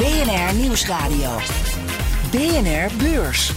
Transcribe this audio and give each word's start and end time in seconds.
BNR 0.00 0.54
Nieuwsradio. 0.54 1.38
BNR 2.30 2.90
Beurs. 2.98 3.52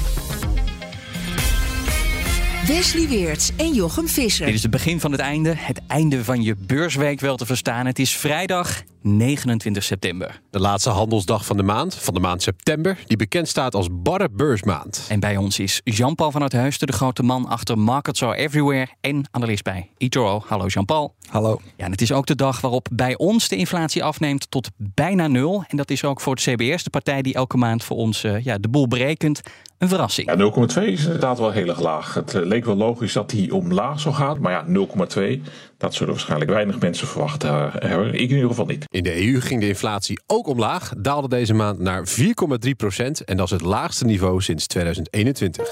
Wesley 2.67 3.07
Weerts 3.07 3.51
en 3.57 3.73
Jochem 3.73 4.07
Visser. 4.07 4.45
Dit 4.45 4.55
is 4.55 4.61
het 4.61 4.71
begin 4.71 4.99
van 4.99 5.11
het 5.11 5.21
einde. 5.21 5.53
Het 5.57 5.81
einde 5.87 6.23
van 6.23 6.41
je 6.41 6.55
beursweek 6.55 7.19
wel 7.19 7.37
te 7.37 7.45
verstaan. 7.45 7.85
Het 7.85 7.99
is 7.99 8.17
vrijdag 8.17 8.83
29 9.03 9.83
september. 9.83 10.41
De 10.49 10.59
laatste 10.59 10.89
handelsdag 10.89 11.45
van 11.45 11.57
de 11.57 11.63
maand, 11.63 11.95
van 11.95 12.13
de 12.13 12.19
maand 12.19 12.41
september, 12.41 12.97
die 13.05 13.17
bekend 13.17 13.47
staat 13.47 13.75
als 13.75 13.87
Barre 13.91 14.29
Beursmaand. 14.31 15.05
En 15.09 15.19
bij 15.19 15.37
ons 15.37 15.59
is 15.59 15.81
Jean-Paul 15.83 16.31
van 16.31 16.41
het 16.41 16.53
Huisten, 16.53 16.87
de 16.87 16.93
grote 16.93 17.23
man 17.23 17.47
achter 17.47 17.77
Markets 17.77 18.23
Are 18.23 18.35
Everywhere 18.35 18.87
en 19.01 19.25
analist 19.31 19.63
bij 19.63 19.89
eToro. 19.97 20.43
Hallo 20.47 20.65
Jean-Paul. 20.65 21.15
Hallo. 21.29 21.61
Ja, 21.77 21.85
en 21.85 21.91
het 21.91 22.01
is 22.01 22.11
ook 22.11 22.25
de 22.25 22.35
dag 22.35 22.61
waarop 22.61 22.87
bij 22.91 23.17
ons 23.17 23.47
de 23.47 23.55
inflatie 23.55 24.03
afneemt 24.03 24.51
tot 24.51 24.69
bijna 24.77 25.27
nul. 25.27 25.63
En 25.67 25.77
dat 25.77 25.89
is 25.89 26.03
ook 26.03 26.21
voor 26.21 26.33
het 26.33 26.43
CBS, 26.43 26.83
de 26.83 26.89
partij 26.89 27.21
die 27.21 27.33
elke 27.33 27.57
maand 27.57 27.83
voor 27.83 27.97
ons 27.97 28.23
uh, 28.23 28.43
ja, 28.43 28.57
de 28.57 28.69
boel 28.69 28.87
berekent, 28.87 29.41
een 29.77 29.87
verrassing. 29.87 30.27
Ja, 30.27 30.67
0,2 30.81 30.83
is 30.83 31.03
inderdaad 31.05 31.39
wel 31.39 31.51
heel 31.51 31.67
erg 31.67 31.81
laag. 31.81 32.13
Het 32.13 32.33
uh, 32.33 32.45
leek 32.45 32.65
wel 32.65 32.75
logisch 32.75 33.13
dat 33.13 33.29
die 33.29 33.55
omlaag 33.55 33.99
zou 33.99 34.15
gaan, 34.15 34.41
maar 34.41 34.51
ja, 34.51 34.87
0,2, 35.17 35.41
dat 35.83 35.93
zullen 35.93 36.13
waarschijnlijk 36.13 36.51
weinig 36.51 36.79
mensen 36.79 37.07
verwacht 37.07 37.41
hebben. 37.41 38.07
Ik 38.07 38.29
in 38.29 38.35
ieder 38.35 38.47
geval 38.47 38.65
niet. 38.65 38.85
In 38.89 39.03
de 39.03 39.27
EU 39.27 39.41
ging 39.41 39.61
de 39.61 39.67
inflatie 39.67 40.21
ook 40.27 40.47
omlaag, 40.47 40.93
daalde 40.97 41.27
deze 41.27 41.53
maand 41.53 41.79
naar 41.79 42.07
4,3 42.09 42.69
procent 42.77 43.23
en 43.23 43.37
dat 43.37 43.45
is 43.45 43.51
het 43.51 43.61
laagste 43.61 44.05
niveau 44.05 44.41
sinds 44.41 44.67
2021. 44.67 45.69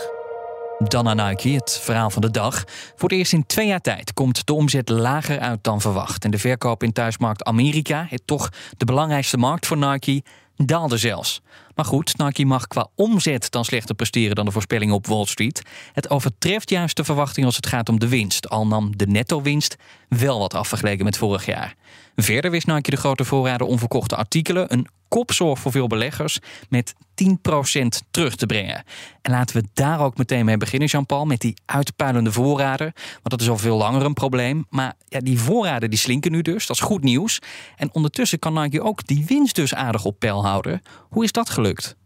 Dan 0.78 1.04
naar 1.04 1.16
Nike, 1.16 1.50
het 1.50 1.80
verhaal 1.84 2.10
van 2.10 2.22
de 2.22 2.32
dag. 2.32 2.64
Voor 2.96 3.10
het 3.10 3.18
eerst 3.18 3.34
in 3.34 3.46
twee 3.46 3.68
jaar 3.68 3.82
tijd 3.82 4.14
komt 4.14 4.46
de 4.46 4.54
omzet 4.54 4.90
lager 4.90 5.40
uit 5.40 5.64
dan 5.64 5.82
verwacht. 5.82 6.24
En 6.26 6.32
de 6.32 6.38
verkoop 6.38 6.84
in 6.84 6.92
thuismarkt 6.92 7.44
Amerika, 7.44 8.06
het 8.10 8.22
toch 8.26 8.50
de 8.78 8.86
belangrijkste 8.86 9.38
markt 9.38 9.68
voor 9.68 9.78
Nike, 9.78 10.24
daalde 10.56 10.98
zelfs. 10.98 11.42
Maar 11.76 11.86
goed, 11.86 12.18
Nike 12.18 12.46
mag 12.46 12.68
qua 12.68 12.88
omzet 12.96 13.52
dan 13.52 13.66
slechter 13.66 13.96
presteren 13.96 14.36
dan 14.36 14.46
de 14.46 14.52
voorspellingen 14.52 14.96
op 14.96 15.08
Wall 15.08 15.26
Street. 15.26 15.62
Het 15.94 16.10
overtreft 16.10 16.70
juist 16.70 16.96
de 16.96 17.04
verwachting 17.04 17.46
als 17.46 17.56
het 17.56 17.68
gaat 17.68 17.90
om 17.90 18.00
de 18.00 18.08
winst. 18.08 18.50
Al 18.50 18.68
nam 18.68 18.98
de 18.98 19.08
netto-winst 19.08 19.76
wel 20.08 20.40
wat 20.40 20.54
af 20.54 20.68
vergeleken 20.68 21.06
met 21.06 21.18
vorig 21.18 21.46
jaar. 21.46 21.76
Verder 22.16 22.52
wist 22.52 22.68
Nike 22.68 22.90
de 22.90 22.98
grote 22.98 23.26
voorraden 23.26 23.68
onverkochte 23.68 24.16
artikelen, 24.16 24.74
een 24.74 24.88
kopzorg 25.08 25.60
voor 25.60 25.72
veel 25.72 25.88
beleggers, 25.88 26.40
met 26.70 26.94
10% 27.24 27.28
terug 28.12 28.36
te 28.36 28.46
brengen. 28.46 28.84
En 29.22 29.32
laten 29.32 29.62
we 29.62 29.68
daar 29.74 30.00
ook 30.00 30.18
meteen 30.18 30.46
mee 30.46 30.58
beginnen, 30.58 30.88
Jean-Paul, 30.88 31.26
met 31.26 31.40
die 31.40 31.54
uitpuilende 31.66 32.32
voorraden. 32.32 32.92
Want 33.12 33.30
dat 33.30 33.42
is 33.42 33.50
al 33.50 33.58
veel 33.58 33.78
langer 33.78 34.06
een 34.06 34.14
probleem. 34.14 34.66
Maar 34.70 34.94
ja, 35.08 35.20
die 35.20 35.40
voorraden 35.40 35.90
die 35.90 36.00
slinken 36.00 36.32
nu 36.32 36.42
dus, 36.42 36.66
dat 36.68 36.76
is 36.76 36.82
goed 36.82 37.04
nieuws. 37.04 37.40
En 37.76 37.94
ondertussen 37.94 38.40
kan 38.40 38.54
Nike 38.54 38.82
ook 38.82 39.08
die 39.08 39.26
winst 39.28 39.56
dus 39.56 39.74
aardig 39.74 40.06
op 40.06 40.20
peil 40.20 40.46
houden. 40.46 40.82
Hoe 41.10 41.24
is 41.24 41.32
dat 41.32 41.50
gelukt? 41.50 41.61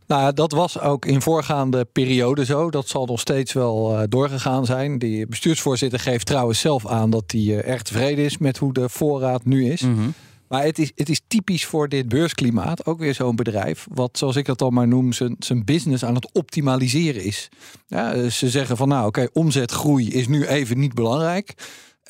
Nou, 0.07 0.33
dat 0.33 0.51
was 0.51 0.79
ook 0.79 1.05
in 1.05 1.21
voorgaande 1.21 1.85
periode 1.85 2.45
zo. 2.45 2.69
Dat 2.69 2.87
zal 2.87 3.05
nog 3.05 3.19
steeds 3.19 3.53
wel 3.53 3.93
uh, 3.93 4.03
doorgegaan 4.09 4.65
zijn. 4.65 4.99
Die 4.99 5.27
bestuursvoorzitter 5.27 5.99
geeft 5.99 6.25
trouwens 6.25 6.59
zelf 6.59 6.87
aan 6.87 7.09
dat 7.09 7.23
hij 7.27 7.41
uh, 7.41 7.67
erg 7.67 7.81
tevreden 7.81 8.25
is 8.25 8.37
met 8.37 8.57
hoe 8.57 8.73
de 8.73 8.89
voorraad 8.89 9.45
nu 9.45 9.71
is. 9.71 9.81
Mm 9.81 9.95
-hmm. 9.95 10.13
Maar 10.47 10.63
het 10.63 10.79
is, 10.79 10.91
het 10.95 11.09
is 11.09 11.21
typisch 11.27 11.65
voor 11.65 11.89
dit 11.89 12.07
beursklimaat. 12.07 12.85
Ook 12.85 12.99
weer 12.99 13.13
zo'n 13.13 13.35
bedrijf. 13.35 13.87
Wat, 13.93 14.17
zoals 14.17 14.35
ik 14.35 14.45
dat 14.45 14.61
al 14.61 14.69
maar 14.69 14.87
noem, 14.87 15.13
zijn, 15.13 15.35
zijn 15.39 15.65
business 15.65 16.05
aan 16.05 16.15
het 16.15 16.33
optimaliseren 16.33 17.23
is. 17.23 17.49
Ja, 17.87 18.29
ze 18.29 18.49
zeggen 18.49 18.77
van 18.77 18.87
nou 18.87 19.07
oké, 19.07 19.19
okay, 19.19 19.29
omzetgroei 19.33 20.09
is 20.09 20.27
nu 20.27 20.45
even 20.45 20.79
niet 20.79 20.93
belangrijk. 20.93 21.53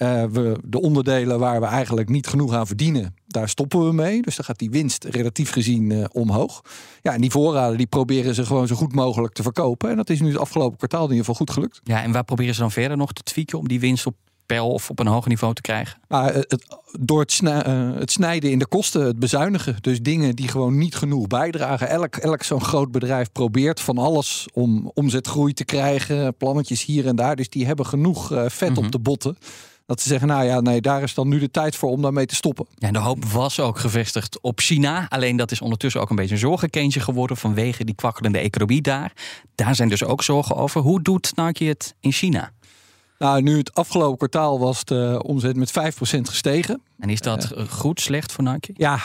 Uh, 0.01 0.23
we, 0.23 0.57
de 0.63 0.81
onderdelen 0.81 1.39
waar 1.39 1.59
we 1.59 1.65
eigenlijk 1.65 2.09
niet 2.09 2.27
genoeg 2.27 2.53
aan 2.53 2.67
verdienen, 2.67 3.15
daar 3.27 3.49
stoppen 3.49 3.85
we 3.85 3.93
mee. 3.93 4.21
Dus 4.21 4.35
dan 4.35 4.45
gaat 4.45 4.59
die 4.59 4.69
winst 4.69 5.03
relatief 5.03 5.51
gezien 5.51 5.89
uh, 5.89 6.05
omhoog. 6.11 6.61
Ja, 7.01 7.13
en 7.13 7.21
die 7.21 7.31
voorraden 7.31 7.77
die 7.77 7.87
proberen 7.87 8.35
ze 8.35 8.45
gewoon 8.45 8.67
zo 8.67 8.75
goed 8.75 8.95
mogelijk 8.95 9.33
te 9.33 9.43
verkopen. 9.43 9.89
En 9.89 9.95
dat 9.95 10.09
is 10.09 10.21
nu 10.21 10.27
het 10.27 10.37
afgelopen 10.37 10.77
kwartaal 10.77 11.03
in 11.03 11.09
ieder 11.09 11.25
geval 11.25 11.45
goed 11.45 11.51
gelukt. 11.51 11.79
Ja, 11.83 12.03
en 12.03 12.11
waar 12.11 12.23
proberen 12.23 12.53
ze 12.53 12.59
dan 12.59 12.71
verder 12.71 12.97
nog 12.97 13.13
te 13.13 13.23
tweaken 13.23 13.59
om 13.59 13.67
die 13.67 13.79
winst 13.79 14.05
op 14.05 14.15
peil 14.45 14.71
of 14.71 14.89
op 14.89 14.99
een 14.99 15.07
hoger 15.07 15.29
niveau 15.29 15.53
te 15.53 15.61
krijgen? 15.61 15.99
Nou, 16.07 16.31
het, 16.31 16.65
door 16.99 17.19
het, 17.19 17.31
snij, 17.31 17.67
uh, 17.67 17.99
het, 17.99 18.11
snijden 18.11 18.51
in 18.51 18.59
de 18.59 18.67
kosten, 18.67 19.05
het 19.05 19.19
bezuinigen. 19.19 19.75
Dus 19.81 20.01
dingen 20.01 20.35
die 20.35 20.47
gewoon 20.47 20.77
niet 20.77 20.95
genoeg 20.95 21.27
bijdragen. 21.27 21.89
Elk, 21.89 22.15
elk 22.15 22.43
zo'n 22.43 22.61
groot 22.61 22.91
bedrijf 22.91 23.31
probeert 23.31 23.79
van 23.79 23.97
alles 23.97 24.47
om 24.53 24.91
omzetgroei 24.93 25.53
te 25.53 25.65
krijgen. 25.65 26.35
Plannetjes 26.37 26.85
hier 26.85 27.07
en 27.07 27.15
daar. 27.15 27.35
Dus 27.35 27.49
die 27.49 27.65
hebben 27.65 27.85
genoeg 27.85 28.31
uh, 28.31 28.45
vet 28.47 28.69
mm 28.69 28.75
-hmm. 28.75 28.85
op 28.85 28.91
de 28.91 28.99
botten. 28.99 29.37
Dat 29.85 30.01
ze 30.01 30.07
zeggen, 30.07 30.27
nou 30.27 30.45
ja, 30.45 30.61
nee, 30.61 30.81
daar 30.81 31.01
is 31.01 31.13
dan 31.13 31.27
nu 31.27 31.39
de 31.39 31.51
tijd 31.51 31.75
voor 31.75 31.89
om 31.89 32.01
daarmee 32.01 32.25
te 32.25 32.35
stoppen. 32.35 32.65
Ja, 32.75 32.87
en 32.87 32.93
de 32.93 32.99
hoop 32.99 33.25
was 33.25 33.59
ook 33.59 33.79
gevestigd 33.79 34.41
op 34.41 34.59
China. 34.59 35.05
Alleen 35.09 35.35
dat 35.35 35.51
is 35.51 35.61
ondertussen 35.61 36.01
ook 36.01 36.09
een 36.09 36.15
beetje 36.15 36.33
een 36.33 36.39
zorgenkindje 36.39 36.99
geworden 36.99 37.37
vanwege 37.37 37.83
die 37.83 37.95
kwakkelende 37.95 38.39
economie 38.39 38.81
daar. 38.81 39.13
Daar 39.55 39.75
zijn 39.75 39.89
dus 39.89 40.03
ook 40.03 40.23
zorgen 40.23 40.55
over. 40.55 40.81
Hoe 40.81 41.01
doet 41.01 41.35
Nike 41.35 41.63
het 41.63 41.95
in 41.99 42.11
China? 42.11 42.51
Nou, 43.25 43.41
nu 43.41 43.57
het 43.57 43.73
afgelopen 43.73 44.17
kwartaal 44.17 44.59
was 44.59 44.83
de 44.83 45.21
omzet 45.25 45.55
met 45.55 45.71
5% 45.71 45.73
gestegen. 46.21 46.81
En 46.99 47.09
is 47.09 47.21
dat 47.21 47.51
uh, 47.57 47.63
goed, 47.69 48.01
slecht 48.01 48.31
voor 48.31 48.43
Nike? 48.43 48.71
Ja, 48.73 48.99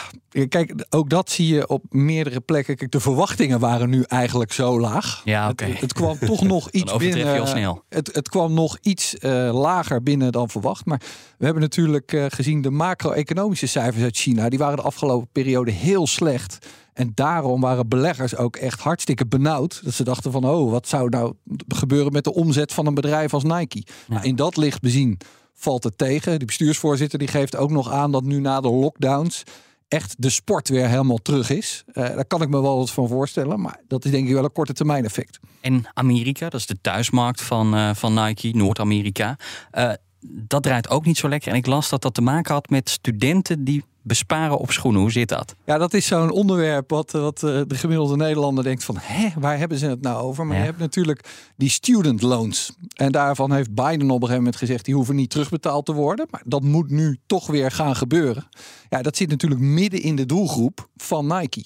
kijk, 0.47 0.85
ook 0.89 1.09
dat 1.09 1.29
zie 1.29 1.53
je 1.53 1.67
op 1.67 1.83
meerdere 1.89 2.39
plekken. 2.39 2.75
Kijk, 2.75 2.91
de 2.91 2.99
verwachtingen 2.99 3.59
waren 3.59 3.89
nu 3.89 4.03
eigenlijk 4.07 4.53
zo 4.53 4.79
laag. 4.79 5.21
Ja, 5.25 5.49
oké. 5.49 5.65
Het, 5.65 5.81
het, 5.81 5.93
kwam 5.93 6.17
toch 6.19 6.41
nog 6.41 6.69
iets 6.79 6.97
binnen. 6.97 7.31
Heel 7.31 7.45
snel. 7.45 7.83
Het, 7.89 8.09
het 8.13 8.29
kwam 8.29 8.53
nog 8.53 8.77
iets 8.81 9.15
uh, 9.19 9.31
lager 9.53 10.03
binnen 10.03 10.31
dan 10.31 10.49
verwacht. 10.49 10.85
Maar 10.85 11.01
we 11.37 11.45
hebben 11.45 11.63
natuurlijk 11.63 12.11
uh, 12.11 12.25
gezien 12.29 12.61
de 12.61 12.71
macro-economische 12.71 13.67
cijfers 13.67 14.03
uit 14.03 14.17
China. 14.17 14.49
Die 14.49 14.59
waren 14.59 14.75
de 14.75 14.83
afgelopen 14.83 15.27
periode 15.31 15.71
heel 15.71 16.07
slecht. 16.07 16.67
En 16.93 17.11
daarom 17.15 17.61
waren 17.61 17.87
beleggers 17.87 18.35
ook 18.35 18.55
echt 18.55 18.79
hartstikke 18.79 19.27
benauwd. 19.27 19.81
Dat 19.83 19.93
ze 19.93 20.03
dachten 20.03 20.31
van, 20.31 20.45
oh, 20.45 20.71
wat 20.71 20.87
zou 20.87 21.09
nou 21.09 21.33
gebeuren 21.67 22.11
met 22.11 22.23
de 22.23 22.33
omzet 22.33 22.73
van 22.73 22.85
een 22.85 22.93
bedrijf 22.93 23.33
als 23.33 23.43
Nike? 23.43 23.77
Ja. 23.77 23.93
Nou, 24.07 24.25
in 24.25 24.35
dat 24.35 24.57
licht 24.57 24.81
bezien 24.81 25.17
valt 25.53 25.83
het 25.83 25.97
tegen. 25.97 26.39
De 26.39 26.45
bestuursvoorzitter 26.45 27.19
die 27.19 27.27
geeft 27.27 27.55
ook 27.55 27.71
nog 27.71 27.91
aan 27.91 28.11
dat 28.11 28.23
nu 28.23 28.39
na 28.39 28.61
de 28.61 28.69
lockdowns 28.69 29.43
echt 29.87 30.15
de 30.17 30.29
sport 30.29 30.69
weer 30.69 30.87
helemaal 30.87 31.17
terug 31.17 31.49
is. 31.49 31.83
Uh, 31.87 31.93
daar 31.93 32.25
kan 32.25 32.41
ik 32.41 32.49
me 32.49 32.61
wel 32.61 32.77
wat 32.77 32.91
van 32.91 33.07
voorstellen. 33.07 33.61
Maar 33.61 33.79
dat 33.87 34.05
is 34.05 34.11
denk 34.11 34.27
ik 34.27 34.33
wel 34.33 34.43
een 34.43 34.51
korte 34.51 34.73
termijn 34.73 35.05
effect. 35.05 35.39
En 35.61 35.85
Amerika, 35.93 36.49
dat 36.49 36.59
is 36.59 36.65
de 36.65 36.77
thuismarkt 36.81 37.41
van, 37.41 37.75
uh, 37.75 37.93
van 37.93 38.13
Nike, 38.13 38.51
Noord-Amerika. 38.53 39.37
Uh, 39.73 39.91
dat 40.25 40.63
draait 40.63 40.89
ook 40.89 41.05
niet 41.05 41.17
zo 41.17 41.29
lekker. 41.29 41.51
En 41.51 41.57
ik 41.57 41.65
las 41.65 41.89
dat 41.89 42.01
dat 42.01 42.13
te 42.13 42.21
maken 42.21 42.53
had 42.53 42.69
met 42.69 42.89
studenten 42.89 43.63
die 43.63 43.83
besparen 44.03 44.57
op 44.57 44.71
schoenen. 44.71 45.01
Hoe 45.01 45.11
zit 45.11 45.29
dat? 45.29 45.55
Ja, 45.65 45.77
dat 45.77 45.93
is 45.93 46.05
zo'n 46.05 46.31
onderwerp 46.31 46.89
wat, 46.89 47.11
wat 47.11 47.39
de 47.39 47.65
gemiddelde 47.67 48.15
Nederlander 48.15 48.63
denkt 48.63 48.83
van... 48.83 48.95
hè, 48.99 49.29
waar 49.39 49.57
hebben 49.57 49.77
ze 49.77 49.85
het 49.85 50.01
nou 50.01 50.23
over? 50.23 50.45
Maar 50.45 50.55
ja. 50.55 50.61
je 50.61 50.67
hebt 50.67 50.79
natuurlijk 50.79 51.29
die 51.55 51.69
student 51.69 52.21
loans. 52.21 52.71
En 52.95 53.11
daarvan 53.11 53.51
heeft 53.51 53.73
Biden 53.73 54.01
op 54.01 54.01
een 54.01 54.11
gegeven 54.11 54.35
moment 54.35 54.55
gezegd... 54.55 54.85
die 54.85 54.95
hoeven 54.95 55.15
niet 55.15 55.29
terugbetaald 55.29 55.85
te 55.85 55.93
worden. 55.93 56.27
Maar 56.29 56.43
dat 56.45 56.63
moet 56.63 56.89
nu 56.89 57.17
toch 57.25 57.47
weer 57.47 57.71
gaan 57.71 57.95
gebeuren. 57.95 58.47
Ja, 58.89 59.01
dat 59.01 59.17
zit 59.17 59.29
natuurlijk 59.29 59.61
midden 59.61 60.01
in 60.01 60.15
de 60.15 60.25
doelgroep 60.25 60.89
van 60.95 61.27
Nike. 61.27 61.65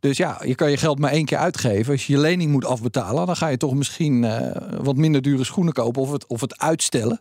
Dus 0.00 0.16
ja, 0.16 0.40
je 0.44 0.54
kan 0.54 0.70
je 0.70 0.76
geld 0.76 0.98
maar 0.98 1.10
één 1.10 1.24
keer 1.24 1.38
uitgeven. 1.38 1.92
Als 1.92 2.06
je 2.06 2.12
je 2.12 2.18
lening 2.18 2.50
moet 2.50 2.64
afbetalen... 2.64 3.26
dan 3.26 3.36
ga 3.36 3.48
je 3.48 3.56
toch 3.56 3.74
misschien 3.74 4.22
uh, 4.22 4.50
wat 4.82 4.96
minder 4.96 5.22
dure 5.22 5.44
schoenen 5.44 5.72
kopen... 5.72 6.02
of 6.02 6.12
het, 6.12 6.26
of 6.26 6.40
het 6.40 6.58
uitstellen... 6.58 7.20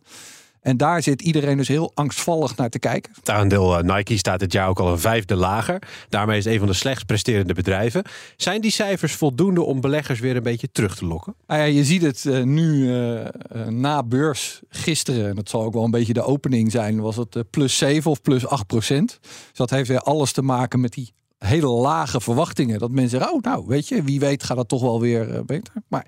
En 0.61 0.77
daar 0.77 1.03
zit 1.03 1.21
iedereen 1.21 1.57
dus 1.57 1.67
heel 1.67 1.91
angstvallig 1.93 2.55
naar 2.55 2.69
te 2.69 2.79
kijken. 2.79 3.11
Het 3.15 3.29
aandeel 3.29 3.79
uh, 3.79 3.95
Nike 3.95 4.17
staat 4.17 4.39
dit 4.39 4.53
jaar 4.53 4.69
ook 4.69 4.79
al 4.79 4.91
een 4.91 4.99
vijfde 4.99 5.35
lager. 5.35 5.81
Daarmee 6.09 6.37
is 6.37 6.43
het 6.43 6.53
een 6.53 6.59
van 6.59 6.67
de 6.67 6.73
slechtst 6.73 7.05
presterende 7.05 7.53
bedrijven. 7.53 8.03
Zijn 8.35 8.61
die 8.61 8.71
cijfers 8.71 9.13
voldoende 9.13 9.61
om 9.61 9.81
beleggers 9.81 10.19
weer 10.19 10.35
een 10.35 10.43
beetje 10.43 10.71
terug 10.71 10.95
te 10.95 11.05
lokken? 11.05 11.35
Nou 11.47 11.59
ja, 11.59 11.65
je 11.65 11.83
ziet 11.83 12.01
het 12.01 12.23
uh, 12.23 12.43
nu 12.43 12.87
uh, 12.87 13.27
na 13.67 14.03
beurs 14.03 14.61
gisteren. 14.69 15.29
En 15.29 15.35
dat 15.35 15.49
zal 15.49 15.63
ook 15.63 15.73
wel 15.73 15.83
een 15.83 15.91
beetje 15.91 16.13
de 16.13 16.23
opening 16.23 16.71
zijn. 16.71 16.99
Was 16.99 17.15
het 17.15 17.43
plus 17.49 17.77
7 17.77 18.11
of 18.11 18.21
plus 18.21 18.47
8 18.47 18.67
procent. 18.67 19.19
Dus 19.21 19.31
dat 19.53 19.69
heeft 19.69 19.87
weer 19.87 19.99
alles 19.99 20.31
te 20.31 20.41
maken 20.41 20.79
met 20.79 20.93
die 20.93 21.13
hele 21.45 21.67
lage 21.67 22.21
verwachtingen. 22.21 22.79
Dat 22.79 22.91
mensen 22.91 23.19
zeggen, 23.19 23.33
oh 23.33 23.41
nou, 23.41 23.63
weet 23.67 23.87
je, 23.87 24.03
wie 24.03 24.19
weet 24.19 24.43
gaat 24.43 24.57
dat 24.57 24.67
toch 24.67 24.81
wel 24.81 24.99
weer 24.99 25.33
uh, 25.33 25.39
beter. 25.45 25.73
Maar 25.87 26.05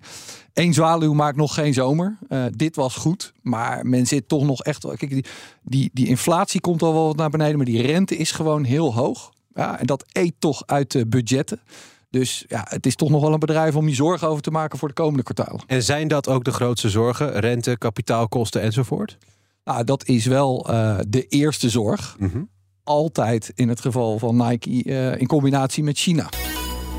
één 0.53 0.73
zwaluw 0.73 1.13
maakt 1.13 1.37
nog 1.37 1.53
geen 1.53 1.73
zomer. 1.73 2.17
Uh, 2.29 2.45
dit 2.55 2.75
was 2.75 2.95
goed, 2.95 3.33
maar 3.41 3.85
men 3.85 4.05
zit 4.05 4.27
toch 4.27 4.43
nog 4.43 4.63
echt... 4.63 4.81
Kijk, 4.81 5.09
die, 5.09 5.25
die, 5.63 5.89
die 5.93 6.07
inflatie 6.07 6.61
komt 6.61 6.81
al 6.81 6.93
wel 6.93 7.07
wat 7.07 7.15
naar 7.15 7.29
beneden, 7.29 7.57
maar 7.57 7.65
die 7.65 7.81
rente 7.81 8.17
is 8.17 8.31
gewoon 8.31 8.63
heel 8.63 8.93
hoog. 8.93 9.31
Ja, 9.53 9.79
en 9.79 9.85
dat 9.85 10.05
eet 10.11 10.33
toch 10.39 10.63
uit 10.65 10.91
de 10.91 11.07
budgetten. 11.07 11.61
Dus 12.09 12.45
ja, 12.47 12.65
het 12.69 12.85
is 12.85 12.95
toch 12.95 13.09
nog 13.09 13.21
wel 13.21 13.33
een 13.33 13.39
bedrijf 13.39 13.75
om 13.75 13.87
je 13.87 13.95
zorgen 13.95 14.27
over 14.27 14.41
te 14.41 14.51
maken 14.51 14.79
voor 14.79 14.87
de 14.87 14.93
komende 14.93 15.23
kwartalen. 15.23 15.61
En 15.67 15.83
zijn 15.83 16.07
dat 16.07 16.27
ook 16.27 16.43
de 16.43 16.51
grootste 16.51 16.89
zorgen? 16.89 17.39
Rente, 17.39 17.77
kapitaalkosten 17.77 18.61
enzovoort? 18.61 19.17
Nou, 19.63 19.83
dat 19.83 20.07
is 20.07 20.25
wel 20.25 20.67
uh, 20.69 20.97
de 21.07 21.27
eerste 21.27 21.69
zorg. 21.69 22.15
Mhm. 22.19 22.41
Altijd 22.83 23.51
in 23.55 23.69
het 23.69 23.81
geval 23.81 24.19
van 24.19 24.47
Nike 24.47 24.83
uh, 24.83 25.19
in 25.19 25.27
combinatie 25.27 25.83
met 25.83 25.97
China. 25.97 26.29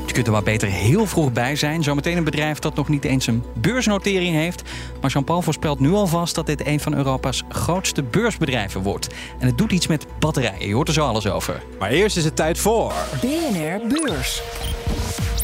Je 0.05 0.13
kunt 0.13 0.25
er 0.25 0.31
maar 0.31 0.43
beter 0.43 0.67
heel 0.67 1.05
vroeg 1.05 1.31
bij 1.31 1.55
zijn. 1.55 1.83
Zometeen 1.83 2.17
een 2.17 2.23
bedrijf 2.23 2.59
dat 2.59 2.75
nog 2.75 2.89
niet 2.89 3.05
eens 3.05 3.27
een 3.27 3.43
beursnotering 3.61 4.35
heeft. 4.35 4.61
Maar 5.01 5.11
Jean-Paul 5.11 5.41
voorspelt 5.41 5.79
nu 5.79 5.91
alvast 5.91 6.35
dat 6.35 6.45
dit 6.45 6.65
een 6.65 6.79
van 6.79 6.95
Europa's 6.95 7.43
grootste 7.49 8.03
beursbedrijven 8.03 8.81
wordt. 8.81 9.07
En 9.39 9.47
het 9.47 9.57
doet 9.57 9.71
iets 9.71 9.87
met 9.87 10.05
batterijen. 10.19 10.67
Je 10.67 10.73
hoort 10.73 10.87
er 10.87 10.93
zo 10.93 11.05
alles 11.05 11.27
over. 11.27 11.63
Maar 11.79 11.89
eerst 11.89 12.17
is 12.17 12.25
het 12.25 12.35
tijd 12.35 12.57
voor... 12.57 12.93
BNR 13.21 13.87
Beurs. 13.87 14.41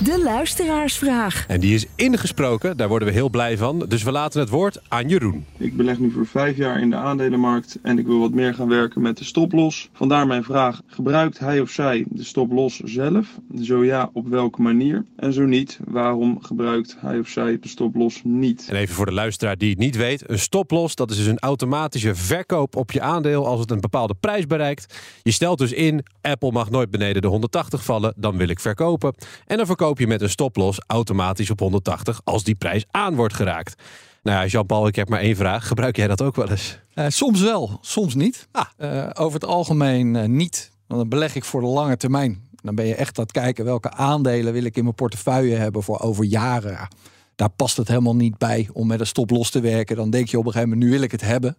De 0.04 0.22
luisteraarsvraag. 0.24 1.46
En 1.48 1.60
die 1.60 1.74
is 1.74 1.86
ingesproken, 1.96 2.78
daar 2.78 2.88
worden 2.88 3.08
we 3.08 3.14
heel 3.14 3.30
blij 3.30 3.58
van. 3.58 3.86
Dus 3.88 4.04
we 4.04 4.12
laten 4.12 4.40
het 4.40 4.50
woord 4.50 4.82
aan 4.88 5.08
Jeroen. 5.08 5.46
Ik 5.58 5.78
beleg 5.78 6.00
nu 6.00 6.12
voor 6.12 6.26
vijf 6.26 6.58
jaar 6.58 6.80
in 6.80 6.90
de 6.90 6.96
aandelenmarkt 6.96 7.78
en 7.82 8.00
ik 8.00 8.06
wil 8.06 8.20
wat 8.20 8.32
meer 8.32 8.54
gaan 8.54 8.68
werken 8.68 9.02
met 9.02 9.18
de 9.18 9.24
stoploss. 9.24 9.90
Vandaar 9.94 10.28
mijn 10.28 10.44
vraag: 10.44 10.82
gebruikt 10.88 11.40
hij 11.40 11.60
of 11.60 11.70
zij 11.70 12.06
de 12.10 12.24
stoploss 12.24 12.80
zelf? 12.80 13.28
Zo 13.62 13.86
ja, 13.86 14.10
op 14.14 14.28
welke 14.28 14.62
manier? 14.62 15.06
En 15.16 15.34
zo 15.34 15.46
niet, 15.46 15.80
waarom 15.84 16.42
gebruikt 16.42 16.96
hij 17.00 17.20
of 17.20 17.28
zij 17.28 17.58
de 17.62 17.68
stoploss 17.68 18.22
niet? 18.24 18.68
En 18.70 18.76
even 18.76 18.96
voor 18.96 19.06
de 19.06 19.12
luisteraar 19.12 19.58
die 19.58 19.70
het 19.70 19.80
niet 19.80 19.96
weet: 19.96 20.30
een 20.30 20.40
stoploss 20.40 20.96
dat 20.96 21.12
is 21.12 21.18
dus 21.18 21.26
een 21.26 21.40
automatische 21.40 22.16
verkoop 22.16 22.76
op 22.76 22.92
je 22.92 23.02
aandeel 23.02 23.46
als 23.46 23.60
het 23.60 23.72
een 23.72 23.82
bepaalde 23.82 24.16
prijs 24.20 24.48
bereikt. 24.48 24.96
Je 25.24 25.32
stelt 25.32 25.58
dus 25.58 25.72
in: 25.72 26.06
Apple 26.22 26.52
mag 26.52 26.70
nooit 26.70 26.92
beneden 26.92 27.22
de 27.22 27.28
180 27.28 27.84
vallen, 27.84 28.14
dan 28.16 28.38
wil 28.38 28.48
ik 28.48 28.60
verkopen. 28.60 29.14
En 29.46 29.58
dan 29.58 29.66
verkoop 29.66 29.90
je 30.00 30.08
met 30.08 30.22
een 30.22 30.30
stoploss 30.30 30.80
automatisch 30.88 31.50
op 31.50 31.60
180 31.60 32.22
als 32.24 32.44
die 32.44 32.56
prijs 32.56 32.86
aan 32.92 33.16
wordt 33.16 33.34
geraakt. 33.34 33.84
Nou 34.24 34.38
ja, 34.38 34.46
Jean-Paul, 34.46 34.88
ik 34.88 34.96
heb 34.96 35.10
maar 35.10 35.20
één 35.20 35.36
vraag. 35.36 35.68
Gebruik 35.68 35.96
jij 35.96 36.08
dat 36.08 36.22
ook 36.22 36.36
wel 36.36 36.50
eens? 36.50 36.80
Uh, 36.96 37.06
soms 37.08 37.42
wel, 37.42 37.78
soms 37.82 38.16
niet. 38.16 38.48
Ah. 38.52 38.66
Uh, 38.78 39.10
over 39.14 39.40
het 39.40 39.50
algemeen 39.50 40.16
uh, 40.16 40.26
niet. 40.26 40.72
Want 40.88 41.00
dan 41.00 41.10
beleg 41.10 41.36
ik 41.36 41.44
voor 41.44 41.62
de 41.62 41.68
lange 41.68 41.98
termijn. 41.98 42.50
Dan 42.52 42.76
ben 42.76 42.86
je 42.86 42.96
echt 42.96 43.18
aan 43.18 43.24
het 43.24 43.34
kijken 43.34 43.66
welke 43.66 43.92
aandelen 43.92 44.54
wil 44.54 44.64
ik 44.64 44.78
in 44.78 44.84
mijn 44.84 44.96
portefeuille 44.96 45.56
hebben 45.56 45.84
voor 45.84 46.00
over 46.00 46.24
jaren. 46.24 46.88
Daar 47.36 47.50
past 47.50 47.78
het 47.78 47.88
helemaal 47.88 48.16
niet 48.16 48.38
bij 48.38 48.70
om 48.74 48.88
met 48.88 49.00
een 49.00 49.08
stoploss 49.08 49.52
te 49.52 49.60
werken. 49.60 49.96
Dan 49.96 50.10
denk 50.10 50.28
je 50.28 50.38
op 50.38 50.46
een 50.46 50.52
gegeven 50.52 50.74
moment, 50.74 50.90
nu 50.90 50.96
wil 50.96 51.06
ik 51.06 51.12
het 51.12 51.22
hebben. 51.22 51.58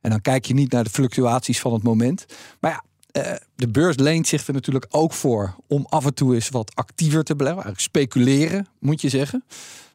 En 0.00 0.10
dan 0.10 0.20
kijk 0.20 0.44
je 0.44 0.54
niet 0.54 0.72
naar 0.72 0.84
de 0.84 0.90
fluctuaties 0.90 1.60
van 1.60 1.72
het 1.72 1.82
moment. 1.82 2.26
Maar 2.60 2.70
ja, 2.70 2.82
uh, 3.16 3.32
de 3.54 3.68
beurs 3.68 3.96
leent 3.96 4.26
zich 4.26 4.46
er 4.46 4.52
natuurlijk 4.52 4.86
ook 4.90 5.12
voor 5.12 5.56
om 5.66 5.86
af 5.88 6.04
en 6.04 6.14
toe 6.14 6.34
eens 6.34 6.48
wat 6.48 6.74
actiever 6.74 7.24
te 7.24 7.36
beleggen. 7.36 7.62
Eigenlijk 7.62 7.96
speculeren, 7.96 8.66
moet 8.78 9.00
je 9.00 9.08
zeggen. 9.08 9.44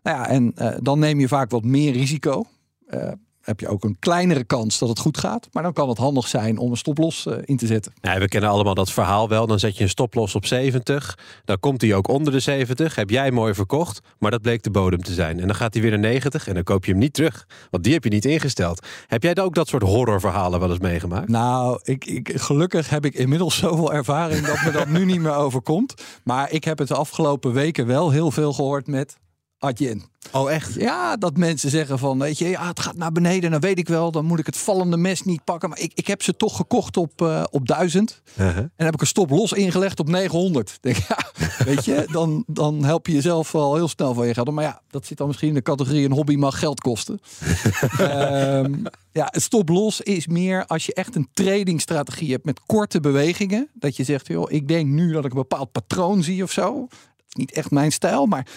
Nou 0.03 0.17
ja, 0.17 0.27
en 0.27 0.53
uh, 0.57 0.75
dan 0.81 0.99
neem 0.99 1.19
je 1.19 1.27
vaak 1.27 1.51
wat 1.51 1.63
meer 1.63 1.91
risico. 1.91 2.45
Uh, 2.89 3.11
heb 3.49 3.59
je 3.59 3.67
ook 3.67 3.83
een 3.83 3.97
kleinere 3.99 4.43
kans 4.43 4.79
dat 4.79 4.89
het 4.89 4.99
goed 4.99 5.17
gaat. 5.17 5.47
Maar 5.51 5.63
dan 5.63 5.73
kan 5.73 5.89
het 5.89 5.97
handig 5.97 6.27
zijn 6.27 6.57
om 6.57 6.71
een 6.71 6.77
stoploss 6.77 7.25
uh, 7.25 7.35
in 7.45 7.57
te 7.57 7.65
zetten. 7.65 7.93
Ja, 8.01 8.19
we 8.19 8.27
kennen 8.27 8.49
allemaal 8.49 8.73
dat 8.73 8.91
verhaal 8.91 9.29
wel. 9.29 9.47
Dan 9.47 9.59
zet 9.59 9.77
je 9.77 9.83
een 9.83 9.89
stoploss 9.89 10.35
op 10.35 10.45
70. 10.45 11.17
Dan 11.45 11.59
komt 11.59 11.81
hij 11.81 11.93
ook 11.93 12.07
onder 12.07 12.33
de 12.33 12.39
70. 12.39 12.95
Heb 12.95 13.09
jij 13.09 13.31
mooi 13.31 13.53
verkocht. 13.53 13.99
Maar 14.19 14.31
dat 14.31 14.41
bleek 14.41 14.63
de 14.63 14.71
bodem 14.71 15.03
te 15.03 15.13
zijn. 15.13 15.39
En 15.39 15.47
dan 15.47 15.55
gaat 15.55 15.73
hij 15.73 15.81
weer 15.81 15.91
naar 15.91 15.99
90. 15.99 16.47
En 16.47 16.53
dan 16.53 16.63
koop 16.63 16.85
je 16.85 16.91
hem 16.91 16.99
niet 16.99 17.13
terug. 17.13 17.47
Want 17.69 17.83
die 17.83 17.93
heb 17.93 18.03
je 18.03 18.09
niet 18.09 18.25
ingesteld. 18.25 18.87
Heb 19.07 19.23
jij 19.23 19.37
ook 19.37 19.55
dat 19.55 19.67
soort 19.67 19.83
horrorverhalen 19.83 20.59
wel 20.59 20.69
eens 20.69 20.79
meegemaakt? 20.79 21.27
Nou, 21.27 21.79
ik, 21.83 22.05
ik, 22.05 22.31
gelukkig 22.35 22.89
heb 22.89 23.05
ik 23.05 23.13
inmiddels 23.13 23.57
zoveel 23.67 23.93
ervaring 23.93 24.45
dat 24.45 24.61
me 24.65 24.71
dat 24.71 24.87
nu 24.87 25.05
niet 25.05 25.21
meer 25.21 25.35
overkomt. 25.35 25.93
Maar 26.23 26.51
ik 26.51 26.63
heb 26.63 26.77
het 26.77 26.87
de 26.87 26.95
afgelopen 26.95 27.53
weken 27.53 27.87
wel 27.87 28.11
heel 28.11 28.31
veel 28.31 28.53
gehoord 28.53 28.87
met 28.87 29.17
Adyen. 29.59 30.03
Oh, 30.31 30.51
echt? 30.51 30.73
Ja, 30.73 31.17
dat 31.17 31.37
mensen 31.37 31.69
zeggen 31.69 31.99
van, 31.99 32.19
weet 32.19 32.37
je, 32.37 32.47
ja, 32.47 32.67
het 32.67 32.79
gaat 32.79 32.95
naar 32.95 33.11
beneden, 33.11 33.51
dan 33.51 33.59
weet 33.59 33.79
ik 33.79 33.87
wel, 33.87 34.11
dan 34.11 34.25
moet 34.25 34.39
ik 34.39 34.45
het 34.45 34.57
vallende 34.57 34.97
mes 34.97 35.23
niet 35.23 35.43
pakken. 35.43 35.69
Maar 35.69 35.79
ik, 35.79 35.91
ik 35.95 36.07
heb 36.07 36.23
ze 36.23 36.35
toch 36.35 36.55
gekocht 36.55 36.97
op, 36.97 37.21
uh, 37.21 37.43
op 37.51 37.67
1000. 37.67 38.21
Uh 38.31 38.35
-huh. 38.35 38.57
En 38.57 38.85
heb 38.85 38.93
ik 38.93 39.01
een 39.01 39.07
stop 39.07 39.29
los 39.29 39.53
ingelegd 39.53 39.99
op 39.99 40.07
900. 40.07 40.77
Denk, 40.81 40.95
ja, 40.95 41.17
weet 41.65 41.85
je, 41.85 42.07
dan, 42.11 42.43
dan 42.47 42.83
help 42.83 43.07
je 43.07 43.13
jezelf 43.13 43.51
wel 43.51 43.75
heel 43.75 43.87
snel 43.87 44.13
van 44.13 44.27
je 44.27 44.33
geld. 44.33 44.51
Maar 44.51 44.63
ja, 44.63 44.81
dat 44.89 45.05
zit 45.05 45.17
dan 45.17 45.27
misschien 45.27 45.47
in 45.47 45.53
de 45.53 45.61
categorie 45.61 46.05
een 46.05 46.11
hobby 46.11 46.35
mag 46.35 46.59
geld 46.59 46.79
kosten. 46.79 47.19
um, 47.99 48.83
ja, 49.19 49.27
het 49.31 49.41
stop 49.41 49.69
los 49.69 50.01
is 50.01 50.27
meer 50.27 50.65
als 50.65 50.85
je 50.85 50.93
echt 50.93 51.15
een 51.15 51.29
tradingstrategie 51.33 52.31
hebt 52.31 52.45
met 52.45 52.61
korte 52.65 52.99
bewegingen. 52.99 53.69
Dat 53.73 53.95
je 53.95 54.03
zegt, 54.03 54.27
joh, 54.27 54.51
ik 54.51 54.67
denk 54.67 54.87
nu 54.87 55.11
dat 55.11 55.25
ik 55.25 55.31
een 55.31 55.37
bepaald 55.37 55.71
patroon 55.71 56.23
zie 56.23 56.43
of 56.43 56.51
zo. 56.51 56.87
Dat 56.89 57.27
is 57.27 57.35
niet 57.35 57.51
echt 57.51 57.71
mijn 57.71 57.91
stijl, 57.91 58.25
maar 58.25 58.47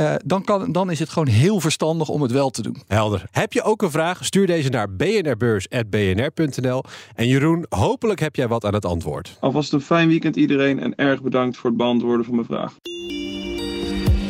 uh, 0.00 0.14
dan, 0.24 0.44
kan, 0.44 0.72
dan 0.72 0.90
is 0.90 0.98
het 0.98 1.08
gewoon 1.08 1.28
heel 1.28 1.60
verstandig 1.60 2.08
om 2.08 2.22
het 2.22 2.32
wel 2.32 2.50
te 2.50 2.62
doen. 2.62 2.82
Helder. 2.86 3.24
Heb 3.30 3.52
je 3.52 3.62
ook 3.62 3.82
een 3.82 3.90
vraag? 3.90 4.24
Stuur 4.24 4.46
deze 4.46 4.68
naar 4.68 4.96
bnrbeurs.bnr.nl. 4.96 6.82
En 7.14 7.28
Jeroen, 7.28 7.66
hopelijk 7.68 8.20
heb 8.20 8.36
jij 8.36 8.48
wat 8.48 8.64
aan 8.64 8.74
het 8.74 8.84
antwoord. 8.84 9.36
Alvast 9.40 9.72
een 9.72 9.80
fijn 9.80 10.08
weekend 10.08 10.36
iedereen 10.36 10.80
en 10.80 10.94
erg 10.94 11.22
bedankt 11.22 11.56
voor 11.56 11.70
het 11.70 11.78
beantwoorden 11.78 12.24
van 12.24 12.34
mijn 12.34 12.46
vraag. 12.46 12.74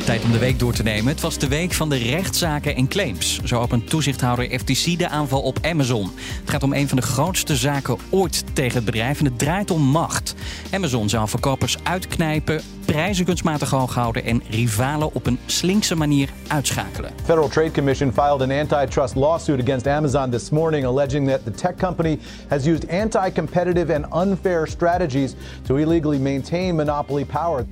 Tijd 0.04 0.24
om 0.24 0.32
de 0.32 0.38
week 0.38 0.58
door 0.58 0.72
te 0.72 0.82
nemen. 0.82 1.12
Het 1.12 1.20
was 1.20 1.38
de 1.38 1.48
week 1.48 1.72
van 1.72 1.88
de 1.88 1.96
rechtszaken 1.96 2.76
en 2.76 2.88
claims. 2.88 3.40
Zo 3.44 3.60
opent 3.60 3.90
toezichthouder 3.90 4.58
FTC 4.58 4.98
de 4.98 5.08
aanval 5.08 5.42
op 5.42 5.58
Amazon. 5.62 6.10
Het 6.40 6.50
gaat 6.50 6.62
om 6.62 6.72
een 6.72 6.88
van 6.88 6.96
de 6.96 7.02
grootste 7.02 7.56
zaken 7.56 7.96
ooit 8.10 8.44
tegen 8.52 8.74
het 8.74 8.84
bedrijf 8.84 9.18
en 9.18 9.24
het 9.24 9.38
draait 9.38 9.70
om 9.70 9.82
macht. 9.82 10.34
Amazon 10.72 11.08
zou 11.08 11.28
verkopers 11.28 11.76
uitknijpen, 11.82 12.60
prijzen 12.84 13.24
kunstmatig 13.24 13.70
hoog 13.70 13.94
houden 13.94 14.24
en 14.24 14.42
rivalen 14.50 15.14
op 15.14 15.26
een 15.26 15.38
slinkse 15.46 15.94
manier 15.94 16.28
uitschakelen. 16.46 17.10
Federal 17.16 17.48
Trade 17.48 17.70
Commission 17.70 18.12
filed 18.12 18.40
an 18.40 18.50
antitrust 18.50 19.14
lawsuit 19.14 19.62
against 19.62 19.86
Amazon 19.86 20.30
this 20.30 20.50
morning 20.50 20.86
alleging 20.86 21.28
that 21.28 21.44
the 21.44 21.50
tech 21.50 21.76
company 21.76 22.18
has 22.48 22.66
used 22.66 22.88
anti-competitive 22.90 23.94
and 23.94 24.14
unfair 24.14 24.66
strategies 24.66 25.34
to 25.62 25.76
illegally 25.76 26.18
maintain 26.18 26.74
monopoly 26.76 27.24
power. 27.24 27.64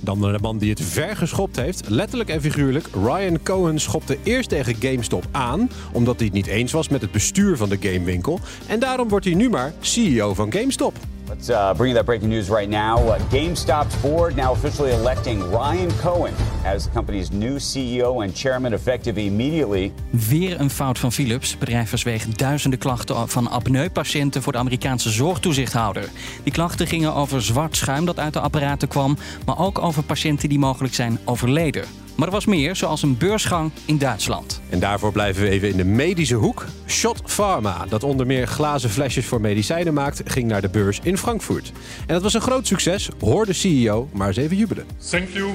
Dan 0.00 0.20
de 0.20 0.38
man 0.40 0.58
die 0.58 0.70
het 0.70 0.80
ver 0.80 1.16
geschopt 1.16 1.56
heeft, 1.56 1.88
letterlijk 1.88 2.30
en 2.30 2.40
figuurlijk. 2.40 2.88
Ryan 2.92 3.42
Cohen 3.42 3.80
schopte 3.80 4.18
eerst 4.22 4.48
tegen 4.48 4.74
GameStop 4.80 5.24
aan, 5.30 5.70
omdat 5.92 6.16
hij 6.16 6.24
het 6.24 6.34
niet 6.34 6.46
eens 6.46 6.72
was 6.72 6.88
met 6.88 7.00
het 7.00 7.12
bestuur 7.12 7.56
van 7.56 7.68
de 7.68 7.78
gamewinkel. 7.80 8.40
En 8.66 8.78
daarom 8.80 9.08
wordt 9.08 9.24
hij 9.24 9.34
nu 9.34 9.50
maar 9.50 9.72
CEO 9.80 10.34
van 10.34 10.52
GameStop. 10.52 10.94
Let's 11.28 11.48
uh, 11.48 11.72
bring 11.74 11.92
you 11.92 11.94
that 11.94 12.04
breaking 12.04 12.32
news 12.32 12.48
right 12.48 12.68
now. 12.68 13.08
Uh, 13.08 13.14
GameStop's 13.30 14.00
board 14.00 14.34
now 14.34 14.50
officially 14.50 14.90
electing 14.90 15.42
Ryan 15.50 15.90
Cohen 16.02 16.34
as 16.74 16.82
the 16.84 16.90
company's 16.90 17.30
new 17.30 17.58
CEO 17.58 18.22
and 18.22 18.38
chairman 18.38 18.72
effective 18.72 19.20
immediately. 19.20 19.92
Weer 20.10 20.60
een 20.60 20.70
fout 20.70 20.98
van 20.98 21.12
Philips. 21.12 21.50
Het 21.50 21.58
bedrijf 21.58 21.88
verzweeg 21.88 22.26
duizenden 22.26 22.78
klachten 22.78 23.28
van 23.28 23.50
apneupatiënten 23.50 24.42
voor 24.42 24.52
de 24.52 24.58
Amerikaanse 24.58 25.10
zorgtoezichthouder. 25.10 26.08
Die 26.42 26.52
klachten 26.52 26.86
gingen 26.86 27.14
over 27.14 27.42
zwart 27.42 27.76
schuim 27.76 28.04
dat 28.04 28.18
uit 28.18 28.32
de 28.32 28.40
apparaten 28.40 28.88
kwam, 28.88 29.18
maar 29.46 29.58
ook 29.58 29.78
over 29.78 30.02
patiënten 30.02 30.48
die 30.48 30.58
mogelijk 30.58 30.94
zijn 30.94 31.18
overleden. 31.24 31.84
Maar 32.20 32.28
er 32.28 32.34
was 32.34 32.46
meer, 32.46 32.76
zoals 32.76 33.02
een 33.02 33.18
beursgang 33.18 33.70
in 33.84 33.98
Duitsland. 33.98 34.60
En 34.68 34.78
daarvoor 34.78 35.12
blijven 35.12 35.42
we 35.42 35.48
even 35.48 35.68
in 35.68 35.76
de 35.76 35.84
medische 35.84 36.34
hoek. 36.34 36.64
Shot 36.86 37.22
Pharma, 37.24 37.86
dat 37.88 38.04
onder 38.04 38.26
meer 38.26 38.46
glazen 38.46 38.90
flesjes 38.90 39.26
voor 39.26 39.40
medicijnen 39.40 39.94
maakt, 39.94 40.22
ging 40.24 40.48
naar 40.48 40.60
de 40.60 40.68
beurs 40.68 41.00
in 41.02 41.18
Frankfurt. 41.18 41.72
En 42.06 42.14
dat 42.14 42.22
was 42.22 42.34
een 42.34 42.40
groot 42.40 42.66
succes, 42.66 43.08
hoor 43.20 43.46
de 43.46 43.52
CEO 43.52 44.08
maar 44.12 44.28
eens 44.28 44.36
even 44.36 44.56
jubelen. 44.56 44.86
Thank 45.10 45.28
you 45.28 45.50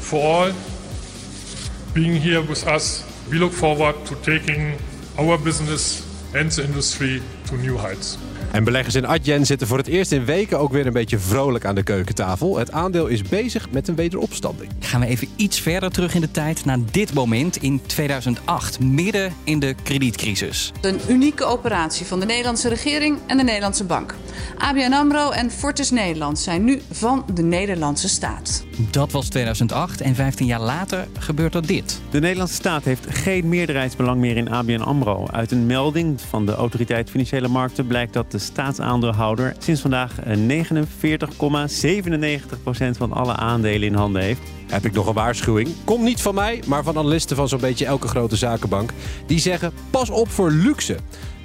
for 0.00 0.20
all 0.20 0.43
being 1.94 2.20
here 2.20 2.42
with 2.42 2.66
us. 2.66 3.04
We 3.30 3.38
look 3.38 3.52
forward 3.52 4.04
to 4.06 4.14
taking 4.16 4.78
our 5.18 5.38
business 5.38 6.02
and 6.34 6.50
the 6.50 6.64
industry 6.64 7.22
to 7.46 7.56
new 7.56 7.76
heights. 7.76 8.18
En 8.54 8.64
beleggers 8.64 8.94
in 8.94 9.06
Adyen 9.06 9.46
zitten 9.46 9.66
voor 9.66 9.78
het 9.78 9.86
eerst 9.86 10.12
in 10.12 10.24
weken 10.24 10.58
ook 10.58 10.72
weer 10.72 10.86
een 10.86 10.92
beetje 10.92 11.18
vrolijk 11.18 11.64
aan 11.64 11.74
de 11.74 11.82
keukentafel. 11.82 12.58
Het 12.58 12.72
aandeel 12.72 13.06
is 13.06 13.22
bezig 13.22 13.70
met 13.70 13.88
een 13.88 13.94
wederopstanding. 13.94 14.70
Gaan 14.78 15.00
we 15.00 15.06
even 15.06 15.28
iets 15.36 15.60
verder 15.60 15.90
terug 15.90 16.14
in 16.14 16.20
de 16.20 16.30
tijd 16.30 16.64
naar 16.64 16.78
dit 16.90 17.14
moment 17.14 17.56
in 17.56 17.80
2008, 17.86 18.80
midden 18.80 19.32
in 19.44 19.58
de 19.58 19.74
kredietcrisis. 19.82 20.72
Een 20.80 21.00
unieke 21.08 21.44
operatie 21.44 22.06
van 22.06 22.20
de 22.20 22.26
Nederlandse 22.26 22.68
regering 22.68 23.18
en 23.26 23.36
de 23.36 23.42
Nederlandse 23.42 23.84
bank. 23.84 24.14
ABN 24.58 24.92
AMRO 24.92 25.30
en 25.30 25.50
Fortis 25.50 25.90
Nederland 25.90 26.38
zijn 26.38 26.64
nu 26.64 26.80
van 26.90 27.24
de 27.34 27.42
Nederlandse 27.42 28.08
staat. 28.08 28.64
Dat 28.90 29.12
was 29.12 29.28
2008 29.28 30.00
en 30.00 30.14
15 30.14 30.46
jaar 30.46 30.60
later 30.60 31.08
gebeurt 31.18 31.54
er 31.54 31.66
dit. 31.66 32.00
De 32.10 32.20
Nederlandse 32.20 32.54
staat 32.54 32.84
heeft 32.84 33.06
geen 33.08 33.48
meerderheidsbelang 33.48 34.20
meer 34.20 34.36
in 34.36 34.50
ABN 34.50 34.80
AMRO. 34.80 35.26
Uit 35.32 35.50
een 35.50 35.66
melding 35.66 36.20
van 36.20 36.46
de 36.46 36.54
Autoriteit 36.54 37.10
Financiële 37.10 37.48
Markten 37.48 37.86
blijkt 37.86 38.12
dat 38.12 38.30
de 38.30 38.42
staatsaandeelhouder 38.44 39.54
sinds 39.58 39.80
vandaag 39.80 40.12
49,97% 40.20 40.24
van 42.96 43.12
alle 43.12 43.36
aandelen 43.36 43.88
in 43.88 43.94
handen 43.94 44.22
heeft. 44.22 44.40
heb 44.66 44.84
ik 44.84 44.92
nog 44.92 45.06
een 45.06 45.14
waarschuwing. 45.14 45.68
Komt 45.84 46.02
niet 46.02 46.22
van 46.22 46.34
mij, 46.34 46.62
maar 46.66 46.82
van 46.82 46.98
analisten 46.98 47.36
van 47.36 47.48
zo'n 47.48 47.60
beetje 47.60 47.86
elke 47.86 48.08
grote 48.08 48.36
zakenbank. 48.36 48.92
Die 49.26 49.38
zeggen, 49.38 49.72
pas 49.90 50.10
op 50.10 50.28
voor 50.30 50.50
luxe. 50.50 50.96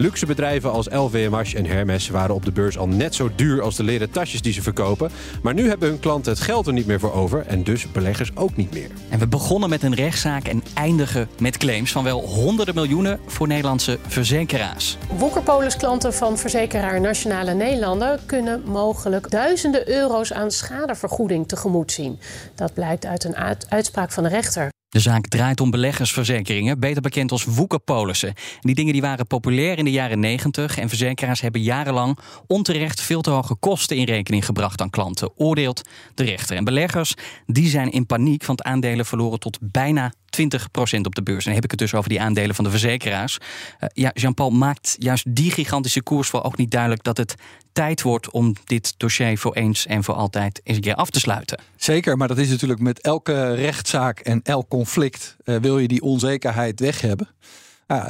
Luxe 0.01 0.25
bedrijven 0.25 0.72
als 0.72 0.88
LVMH 0.91 1.56
en 1.56 1.65
Hermes 1.65 2.10
waren 2.10 2.36
op 2.36 2.46
de 2.46 2.51
beurs 2.51 2.77
al 2.77 2.88
net 2.88 3.15
zo 3.15 3.29
duur 3.36 3.62
als 3.62 3.75
de 3.75 3.84
leren 3.84 4.12
tasjes 4.12 4.41
die 4.41 4.53
ze 4.53 4.62
verkopen. 4.62 5.12
Maar 5.44 5.53
nu 5.53 5.68
hebben 5.68 5.89
hun 5.89 6.00
klanten 6.00 6.32
het 6.32 6.41
geld 6.41 6.68
er 6.68 6.74
niet 6.74 6.86
meer 6.86 7.00
voor 7.00 7.13
over 7.13 7.46
en 7.48 7.63
dus 7.63 7.91
beleggers 7.91 8.36
ook 8.36 8.56
niet 8.56 8.74
meer. 8.74 8.89
En 9.10 9.20
we 9.20 9.27
begonnen 9.27 9.70
met 9.70 9.84
een 9.84 9.96
rechtszaak 9.96 10.48
en 10.48 10.63
eindigen 10.74 11.27
met 11.39 11.58
claims 11.58 11.91
van 11.91 12.03
wel 12.03 12.22
honderden 12.22 12.75
miljoenen 12.75 13.20
voor 13.25 13.48
Nederlandse 13.48 13.98
verzekeraars. 14.08 14.98
Woekerpolis 15.18 15.77
klanten 15.77 16.13
van 16.13 16.38
verzekeraar 16.38 17.01
Nationale 17.01 17.53
Nederlanden 17.53 18.20
kunnen 18.25 18.63
mogelijk 18.65 19.29
duizenden 19.29 19.89
euro's 19.89 20.34
aan 20.34 20.51
schadevergoeding 20.51 21.48
tegemoet 21.48 21.91
zien. 21.91 22.20
Dat 22.56 22.74
blijkt 22.74 23.06
uit 23.06 23.24
een 23.24 23.36
uitspraak 23.70 24.12
van 24.12 24.24
de 24.24 24.29
rechter. 24.29 24.70
De 24.89 25.00
zaak 25.00 25.27
draait 25.27 25.62
om 25.62 25.72
beleggersverzekeringen, 25.72 26.79
beter 26.79 27.01
bekend 27.01 27.31
als 27.31 27.43
woekerpolissen. 27.43 28.34
Die 28.60 28.75
dingen 28.75 28.93
die 28.93 29.01
waren 29.01 29.27
populair 29.27 29.77
in 29.77 29.86
de 29.86 29.91
jaren 29.91 30.19
90 30.19 30.77
en 30.77 30.89
verzekeraars 30.89 31.41
hebben 31.41 31.62
jarenlang 31.62 32.17
onterecht 32.48 33.01
veel 33.01 33.22
te 33.22 33.29
hoge 33.29 33.55
kosten 33.55 33.98
in 33.98 34.05
rekening 34.05 34.46
gebracht 34.46 34.81
aan 34.81 34.89
klanten, 34.89 35.31
oordeelt 35.38 35.81
de 36.15 36.24
rechter. 36.24 36.58
En 36.58 36.63
beleggers 36.63 37.13
die 37.46 37.69
zijn 37.69 37.91
in 37.91 38.05
paniek, 38.05 38.46
want 38.46 38.63
aandelen 38.63 39.05
verloren 39.05 39.39
tot 39.39 39.58
bijna 39.62 40.13
20% 40.42 41.02
op 41.02 41.16
de 41.16 41.24
beurs. 41.24 41.38
En 41.38 41.44
dan 41.44 41.54
heb 41.54 41.64
ik 41.64 41.72
het 41.72 41.80
dus 41.80 41.94
over 41.94 42.10
die 42.10 42.22
aandelen 42.22 42.56
van 42.56 42.64
de 42.64 42.70
verzekeraars. 42.70 43.38
Uh, 43.38 43.90
ja, 43.94 44.12
Jean-Paul 44.14 44.50
maakt 44.50 44.96
juist 45.00 45.36
die 45.36 45.52
gigantische 45.52 46.04
koersval 46.04 46.44
ook 46.44 46.58
niet 46.58 46.72
duidelijk 46.72 47.04
dat 47.04 47.18
het 47.18 47.36
tijd 47.74 48.02
wordt 48.02 48.32
om 48.32 48.56
dit 48.66 48.94
dossier 48.98 49.38
voor 49.38 49.56
eens 49.56 49.86
en 49.86 50.04
voor 50.04 50.16
altijd 50.16 50.62
eens 50.64 50.76
een 50.76 50.84
keer 50.84 50.96
af 50.96 51.10
te 51.10 51.20
sluiten. 51.20 51.62
Zeker, 51.76 52.18
maar 52.18 52.28
dat 52.28 52.38
is 52.38 52.50
natuurlijk 52.50 52.80
met 52.80 53.02
elke 53.02 53.54
rechtszaak 53.54 54.20
en 54.20 54.40
elk 54.44 54.70
conflict 54.70 55.38
uh, 55.44 55.56
wil 55.56 55.80
je 55.80 55.88
die 55.88 56.02
onzekerheid 56.02 56.80
weg 56.80 57.02
hebben. 57.02 57.28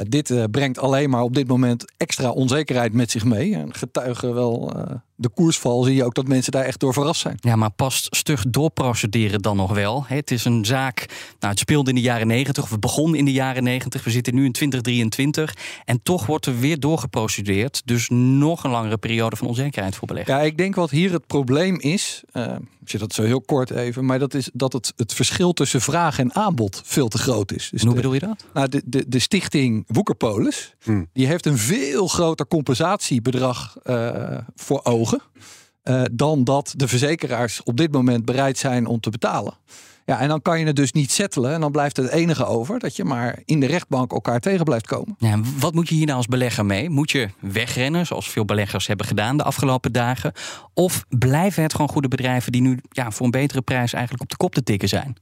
Dit 0.08 0.30
uh, 0.30 0.44
brengt 0.50 0.78
alleen 0.78 1.10
maar 1.10 1.22
op 1.22 1.34
dit 1.34 1.48
moment 1.48 1.92
extra 1.96 2.30
onzekerheid 2.30 2.92
met 2.92 3.10
zich 3.10 3.24
mee. 3.24 3.54
En 3.54 3.74
getuigen 3.74 4.34
wel 4.34 4.72
de 5.20 5.28
koersval 5.28 5.82
zie 5.82 5.94
je 5.94 6.04
ook 6.04 6.14
dat 6.14 6.28
mensen 6.28 6.52
daar 6.52 6.64
echt 6.64 6.80
door 6.80 6.92
verrast 6.92 7.20
zijn. 7.20 7.36
Ja, 7.40 7.56
maar 7.56 7.70
past 7.70 8.06
stug 8.16 8.44
doorprocederen 8.48 9.42
dan 9.42 9.56
nog 9.56 9.74
wel? 9.74 10.04
Het 10.06 10.30
is 10.30 10.44
een 10.44 10.64
zaak, 10.64 11.06
nou, 11.38 11.52
het 11.52 11.58
speelde 11.58 11.88
in 11.90 11.96
de 11.96 12.02
jaren 12.02 12.26
90, 12.26 12.64
of 12.64 12.70
het 12.70 12.80
begon 12.80 13.14
in 13.14 13.24
de 13.24 13.32
jaren 13.32 13.62
90. 13.62 14.04
We 14.04 14.10
zitten 14.10 14.34
nu 14.34 14.44
in 14.44 14.52
2023 14.52 15.56
en 15.84 16.02
toch 16.02 16.26
wordt 16.26 16.46
er 16.46 16.58
weer 16.58 16.80
doorgeprocedeerd. 16.80 17.82
Dus 17.84 18.08
nog 18.08 18.64
een 18.64 18.70
langere 18.70 18.96
periode 18.98 19.36
van 19.36 19.46
onzekerheid 19.46 19.96
voor 19.96 20.08
beleggers. 20.08 20.38
Ja, 20.38 20.44
ik 20.44 20.58
denk 20.58 20.74
wat 20.74 20.90
hier 20.90 21.12
het 21.12 21.26
probleem 21.26 21.80
is, 21.80 22.22
uh, 22.32 22.52
ik 22.80 22.90
zit 22.90 23.00
dat 23.00 23.12
zo 23.12 23.22
heel 23.22 23.40
kort 23.40 23.70
even, 23.70 24.04
maar 24.04 24.18
dat 24.18 24.34
is 24.34 24.50
dat 24.52 24.72
het, 24.72 24.92
het 24.96 25.14
verschil 25.14 25.52
tussen 25.52 25.80
vraag 25.80 26.18
en 26.18 26.34
aanbod 26.34 26.82
veel 26.84 27.08
te 27.08 27.18
groot 27.18 27.52
is. 27.52 27.68
Dus 27.70 27.82
hoe 27.82 27.90
de, 27.90 27.96
bedoel 27.96 28.14
je 28.14 28.20
dat? 28.20 28.44
Nou, 28.54 28.68
de, 28.68 28.82
de, 28.84 29.08
de 29.08 29.18
stichting 29.18 29.84
Woekerpolis, 29.86 30.74
hmm. 30.82 31.08
die 31.12 31.26
heeft 31.26 31.46
een 31.46 31.58
veel 31.58 32.06
groter 32.06 32.46
compensatiebedrag 32.46 33.76
uh, 33.84 34.38
voor 34.54 34.80
ogen. 34.84 35.09
Uh, 35.84 36.02
dan 36.12 36.44
dat 36.44 36.74
de 36.76 36.88
verzekeraars 36.88 37.62
op 37.62 37.76
dit 37.76 37.92
moment 37.92 38.24
bereid 38.24 38.58
zijn 38.58 38.86
om 38.86 39.00
te 39.00 39.10
betalen. 39.10 39.54
Ja, 40.10 40.20
en 40.20 40.28
dan 40.28 40.42
kan 40.42 40.58
je 40.58 40.66
het 40.66 40.76
dus 40.76 40.92
niet 40.92 41.10
settelen. 41.10 41.52
En 41.52 41.60
dan 41.60 41.72
blijft 41.72 41.96
het 41.96 42.08
enige 42.10 42.44
over 42.44 42.78
dat 42.78 42.96
je 42.96 43.04
maar 43.04 43.38
in 43.44 43.60
de 43.60 43.66
rechtbank 43.66 44.12
elkaar 44.12 44.40
tegen 44.40 44.64
blijft 44.64 44.86
komen. 44.86 45.14
Ja, 45.18 45.40
wat 45.58 45.74
moet 45.74 45.88
je 45.88 45.94
hier 45.94 46.06
nou 46.06 46.16
als 46.16 46.26
belegger 46.26 46.66
mee? 46.66 46.90
Moet 46.90 47.10
je 47.10 47.28
wegrennen, 47.40 48.06
zoals 48.06 48.30
veel 48.30 48.44
beleggers 48.44 48.86
hebben 48.86 49.06
gedaan 49.06 49.36
de 49.36 49.42
afgelopen 49.42 49.92
dagen? 49.92 50.32
Of 50.74 51.04
blijven 51.08 51.62
het 51.62 51.72
gewoon 51.72 51.88
goede 51.88 52.08
bedrijven 52.08 52.52
die 52.52 52.60
nu 52.60 52.78
ja, 52.90 53.10
voor 53.10 53.24
een 53.24 53.30
betere 53.30 53.62
prijs 53.62 53.92
eigenlijk 53.92 54.22
op 54.22 54.30
de 54.30 54.36
kop 54.36 54.54
te 54.54 54.62
tikken 54.62 54.88
zijn? 54.88 55.16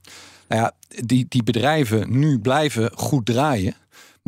Nou 0.47 0.61
ja, 0.61 0.71
die, 1.05 1.25
die 1.29 1.43
bedrijven 1.43 2.19
nu 2.19 2.39
blijven 2.39 2.91
goed 2.93 3.25
draaien. 3.25 3.75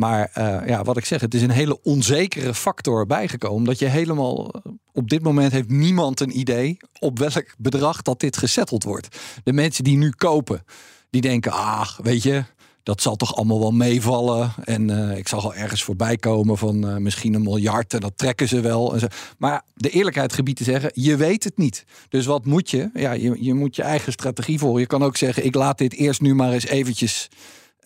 Maar 0.02 0.30
uh, 0.38 0.68
ja, 0.68 0.82
wat 0.82 0.96
ik 0.96 1.04
zeg, 1.04 1.20
het 1.20 1.34
is 1.34 1.42
een 1.42 1.50
hele 1.50 1.82
onzekere 1.82 2.54
factor 2.54 3.06
bijgekomen. 3.06 3.64
Dat 3.64 3.78
je 3.78 3.86
helemaal 3.86 4.50
op 4.92 5.08
dit 5.08 5.22
moment 5.22 5.52
heeft 5.52 5.68
niemand 5.68 6.20
een 6.20 6.38
idee 6.38 6.76
op 6.98 7.18
welk 7.18 7.54
bedrag 7.58 8.02
dat 8.02 8.20
dit 8.20 8.36
gesetteld 8.36 8.84
wordt. 8.84 9.16
De 9.44 9.52
mensen 9.52 9.84
die 9.84 9.96
nu 9.96 10.10
kopen, 10.10 10.64
die 11.10 11.20
denken, 11.20 11.52
ach, 11.52 11.98
weet 12.02 12.22
je, 12.22 12.44
dat 12.82 13.02
zal 13.02 13.16
toch 13.16 13.36
allemaal 13.36 13.58
wel 13.60 13.70
meevallen. 13.70 14.52
En 14.64 14.88
uh, 14.88 15.16
ik 15.16 15.28
zal 15.28 15.42
wel 15.42 15.54
ergens 15.54 15.82
voorbij 15.82 16.16
komen 16.16 16.58
van 16.58 17.02
misschien 17.02 17.34
een 17.34 17.42
miljard. 17.42 17.94
En 17.94 18.00
dat 18.00 18.18
trekken 18.18 18.48
ze 18.48 18.60
wel. 18.60 18.92
En 18.94 19.00
zo. 19.00 19.06
Maar 19.38 19.62
de 19.74 19.90
eerlijkheid 19.90 20.32
gebied 20.32 20.56
te 20.56 20.64
zeggen, 20.64 20.90
je 20.94 21.16
weet 21.16 21.44
het 21.44 21.58
niet. 21.58 21.84
Dus 22.08 22.26
wat 22.26 22.44
moet 22.44 22.70
je? 22.70 22.90
Ja, 22.94 23.12
je, 23.12 23.36
je 23.40 23.54
moet 23.54 23.76
je 23.76 23.82
eigen 23.82 24.12
strategie 24.12 24.58
volgen. 24.58 24.80
Je 24.80 24.86
kan 24.86 25.02
ook 25.02 25.16
zeggen, 25.16 25.44
ik 25.44 25.54
laat 25.54 25.78
dit 25.78 25.94
eerst 25.94 26.20
nu 26.20 26.34
maar 26.34 26.52
eens 26.52 26.66
eventjes 26.66 27.28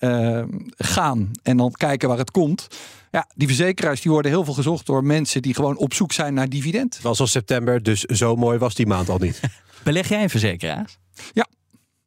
uh, 0.00 0.42
gaan. 0.76 1.30
En 1.42 1.56
dan 1.56 1.72
kijken 1.72 2.08
waar 2.08 2.18
het 2.18 2.30
komt. 2.30 2.66
Ja, 3.10 3.28
die 3.34 3.46
verzekeraars 3.46 4.00
die 4.00 4.10
worden 4.10 4.30
heel 4.30 4.44
veel 4.44 4.54
gezocht 4.54 4.86
door 4.86 5.04
mensen 5.04 5.42
die 5.42 5.54
gewoon 5.54 5.76
op 5.76 5.94
zoek 5.94 6.12
zijn 6.12 6.34
naar 6.34 6.48
dividend. 6.48 6.94
Het 6.94 7.02
was 7.02 7.20
al 7.20 7.26
september, 7.26 7.82
dus 7.82 8.00
zo 8.00 8.36
mooi 8.36 8.58
was 8.58 8.74
die 8.74 8.86
maand 8.86 9.08
al 9.08 9.18
niet. 9.18 9.40
Beleg 9.84 10.08
jij 10.08 10.22
in 10.22 10.30
verzekeraars? 10.30 10.98
Ja. 11.32 11.46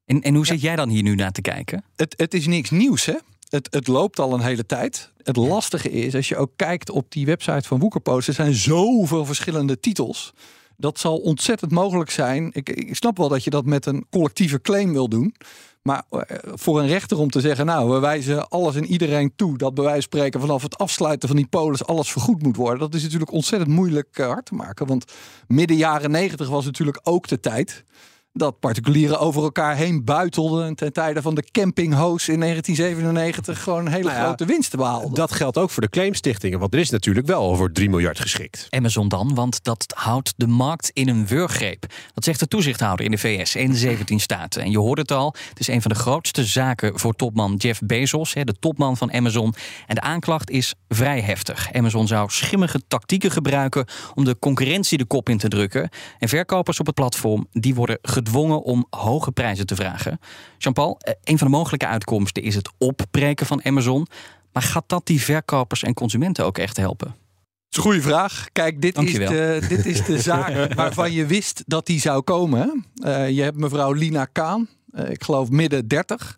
En, 0.06 0.22
en 0.22 0.36
hoe 0.36 0.46
zit 0.46 0.62
jij 0.62 0.76
dan 0.76 0.90
hier 0.90 1.04
nu 1.04 1.16
naar 1.16 1.32
te 1.32 1.42
kijken? 1.42 1.84
Het, 1.96 2.14
het 2.18 2.34
is 2.34 2.48
niks 2.48 2.70
nieuws, 2.70 3.06
hè? 3.06 3.16
Het, 3.50 3.68
het 3.72 3.88
loopt 3.88 4.20
al 4.20 4.34
een 4.34 4.42
hele 4.42 4.66
tijd. 4.66 5.12
Het 5.24 5.36
lastige 5.36 5.92
is, 5.92 6.16
als 6.16 6.30
je 6.30 6.38
ook 6.38 6.52
kijkt 6.56 6.90
op 6.90 7.12
die 7.12 7.26
website 7.26 7.68
van 7.68 7.80
Woekerpost, 7.80 8.28
er 8.28 8.34
zijn 8.34 8.54
zoveel 8.54 9.26
verschillende 9.26 9.80
titels. 9.80 10.34
Dat 10.80 11.00
zal 11.00 11.18
ontzettend 11.18 11.72
mogelijk 11.72 12.10
zijn. 12.10 12.50
Ik, 12.54 12.70
ik 12.70 12.96
snap 12.96 13.18
wel 13.18 13.30
dat 13.30 13.44
je 13.44 13.50
dat 13.50 13.66
met 13.66 13.86
een 13.86 14.06
collectieve 14.10 14.62
claim 14.62 14.92
wil 14.92 15.10
doen. 15.10 15.36
Maar 15.82 16.04
voor 16.44 16.80
een 16.80 16.88
rechter 16.88 17.18
om 17.18 17.30
te 17.30 17.40
zeggen, 17.40 17.66
nou, 17.66 17.90
we 17.90 18.00
wijzen 18.00 18.48
alles 18.50 18.76
en 18.76 18.86
iedereen 18.86 19.34
toe 19.36 19.58
dat 19.58 19.74
bij 19.74 19.84
wijze 19.84 20.02
van 20.02 20.12
spreken 20.12 20.40
vanaf 20.40 20.62
het 20.62 20.78
afsluiten 20.78 21.28
van 21.28 21.38
die 21.38 21.48
polis 21.48 21.86
alles 21.86 22.12
vergoed 22.12 22.42
moet 22.42 22.56
worden. 22.56 22.80
Dat 22.80 22.94
is 22.94 23.04
natuurlijk 23.04 23.32
ontzettend 23.32 23.72
moeilijk 23.72 24.18
hard 24.18 24.46
te 24.46 24.56
maken. 24.56 24.88
Want 24.88 25.12
midden 25.48 25.78
jaren 25.78 26.12
negentig 26.12 26.50
was 26.50 26.66
natuurlijk 26.66 27.00
ook 27.04 27.28
de 27.28 27.40
tijd 27.40 27.84
dat 28.34 28.60
particulieren 28.60 29.20
over 29.20 29.44
elkaar 29.44 29.76
heen 29.76 30.04
buitelden. 30.04 30.76
ten 30.76 30.94
tijde 30.94 31.22
van 31.22 31.36
de 31.36 31.44
campinghoos 31.52 32.30
in 32.30 32.40
1997 32.40 33.64
gewoon 33.64 33.86
een 33.86 33.92
hele 33.92 34.04
nou 34.04 34.16
ja, 34.16 34.24
grote 34.24 34.46
winsten 34.46 34.80
behaalden. 34.80 35.14
Dat 35.14 35.32
geldt 35.32 35.58
ook 35.58 35.70
voor 35.70 35.82
de 35.82 35.90
claimstichtingen, 35.90 36.60
want 36.60 36.74
er 36.74 36.80
is 36.80 36.90
natuurlijk 36.90 37.28
wel 37.28 37.44
over 37.44 37.72
3 37.72 37.90
miljard 37.90 38.20
geschikt. 38.20 38.68
Amazon 38.70 39.08
dan, 39.08 39.36
want 39.36 39.64
dat 39.64 39.94
houdt 39.96 40.34
de 40.38 40.48
markt 40.48 40.90
in 40.94 41.10
een 41.10 41.28
wurggreep. 41.28 41.86
Dat 42.14 42.24
zegt 42.24 42.40
de 42.40 42.48
toezichthouder 42.48 43.06
in 43.06 43.12
de 43.12 43.18
VS 43.18 43.56
en 43.56 43.70
de 43.70 43.78
17 43.78 44.20
staten. 44.20 44.62
En 44.62 44.72
je 44.72 44.80
hoort 44.80 44.98
het 44.98 45.12
al, 45.12 45.36
het 45.50 45.60
is 45.60 45.68
een 45.68 45.82
van 45.82 45.92
de 45.92 45.98
grootste 45.98 46.46
zaken 46.46 47.00
voor 47.00 47.14
topman 47.14 47.56
Jeff 47.56 47.82
Bezos, 47.84 48.34
de 48.34 48.56
topman 48.60 48.98
van 48.98 49.14
Amazon. 49.14 49.54
En 49.88 49.96
de 49.96 50.02
aanklacht 50.02 50.50
is 50.50 50.74
vrij 50.88 51.22
heftig. 51.22 51.74
Amazon 51.74 52.08
zou 52.08 52.30
schimmige 52.30 52.82
tactieken 52.88 53.32
gebruiken 53.32 53.86
om 54.16 54.26
de 54.26 54.40
concurrentie 54.40 54.98
de 54.98 55.06
kop 55.06 55.30
in 55.30 55.38
te 55.38 55.48
drukken. 55.48 55.90
En 56.20 56.30
verkopers 56.30 56.80
op 56.80 56.86
het 56.86 56.96
platform, 56.96 57.48
die 57.52 57.76
worden 57.76 58.00
gedwongen 58.20 58.64
om 58.64 58.86
hoge 58.90 59.32
prijzen 59.32 59.66
te 59.66 59.76
vragen. 59.76 60.20
Jean-Paul, 60.58 60.98
eh, 61.00 61.14
een 61.24 61.38
van 61.38 61.48
de 61.48 61.54
mogelijke 61.54 61.88
uitkomsten 61.88 62.44
is 62.44 62.56
het 62.56 62.70
opbreken 62.78 63.46
van 63.46 63.66
Amazon. 63.66 64.08
Maar 64.54 64.64
gaat 64.64 64.84
dat 64.88 65.06
die 65.06 65.22
verkopers 65.22 65.84
en 65.84 65.94
consumenten 65.94 66.46
ook 66.46 66.58
echt 66.58 66.78
helpen? 66.78 67.08
Dat 67.08 67.16
is 67.70 67.78
een 67.78 67.84
goede 67.84 68.02
vraag. 68.02 68.48
Kijk, 68.52 68.82
dit 68.82 68.98
is, 68.98 69.14
de, 69.14 69.66
dit 69.70 69.86
is 69.86 70.06
de 70.06 70.22
zaak 70.32 70.74
waarvan 70.74 71.12
je 71.12 71.26
wist 71.26 71.64
dat 71.66 71.86
die 71.86 72.00
zou 72.00 72.22
komen. 72.22 72.86
Uh, 73.06 73.30
je 73.30 73.42
hebt 73.42 73.58
mevrouw 73.58 73.92
Lina 73.92 74.26
Kaan, 74.26 74.68
uh, 74.92 75.10
ik 75.10 75.24
geloof 75.24 75.50
midden 75.50 75.88
30. 75.88 76.38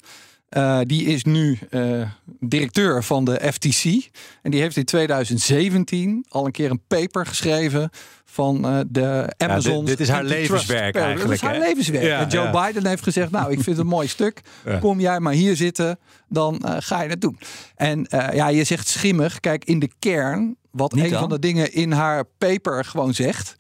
Uh, 0.58 0.80
die 0.84 1.06
is 1.06 1.24
nu 1.24 1.60
uh, 1.70 2.10
directeur 2.40 3.04
van 3.04 3.26
de 3.26 3.52
FTC. 3.54 4.10
En 4.42 4.52
die 4.52 4.62
heeft 4.62 4.78
in 4.78 4.86
2017 4.86 6.26
al 6.30 6.46
een 6.46 6.52
keer 6.52 6.72
een 6.72 6.82
paper 6.88 7.26
geschreven 7.26 7.90
van 8.26 8.66
uh, 8.66 8.80
de 8.88 9.34
Amazon. 9.38 9.74
Ja, 9.74 9.80
dit, 9.80 9.88
dit, 9.88 10.00
is 10.00 10.10
haar 10.10 10.24
levenswerk 10.24 10.96
eigenlijk. 10.96 11.26
Dat 11.26 11.32
is 11.32 11.42
haar 11.42 11.54
hè? 11.54 11.60
levenswerk. 11.60 12.04
Ja, 12.04 12.20
en 12.20 12.28
Joe 12.28 12.44
ja. 12.46 12.66
Biden 12.66 12.86
heeft 12.86 13.04
gezegd, 13.04 13.32
nou, 13.32 13.46
ik 13.52 13.54
vind 13.54 13.66
het 13.66 13.78
een 13.78 13.86
mooi 13.86 14.08
stuk. 14.08 14.42
Kom 14.80 15.00
jij 15.00 15.20
maar 15.20 15.34
hier 15.34 15.56
zitten, 15.56 16.00
dan 16.28 16.62
ga 16.66 17.02
je 17.02 17.10
het 17.10 17.22
doen. 17.22 17.40
En 17.76 18.08
ja, 18.10 18.48
je 18.48 18.64
zegt 18.64 18.88
schimmig. 18.88 19.40
Kijk, 19.40 19.66
in 19.66 19.80
de 19.80 19.90
kern, 20.00 20.56
wat 20.72 20.94
Niet 20.94 21.04
een 21.04 21.10
dan? 21.10 21.20
van 21.20 21.30
de 21.30 21.40
dingen 21.40 21.74
in 21.74 21.92
haar 21.92 22.24
paper 22.38 22.86
gewoon 22.86 23.14
zegt 23.14 23.56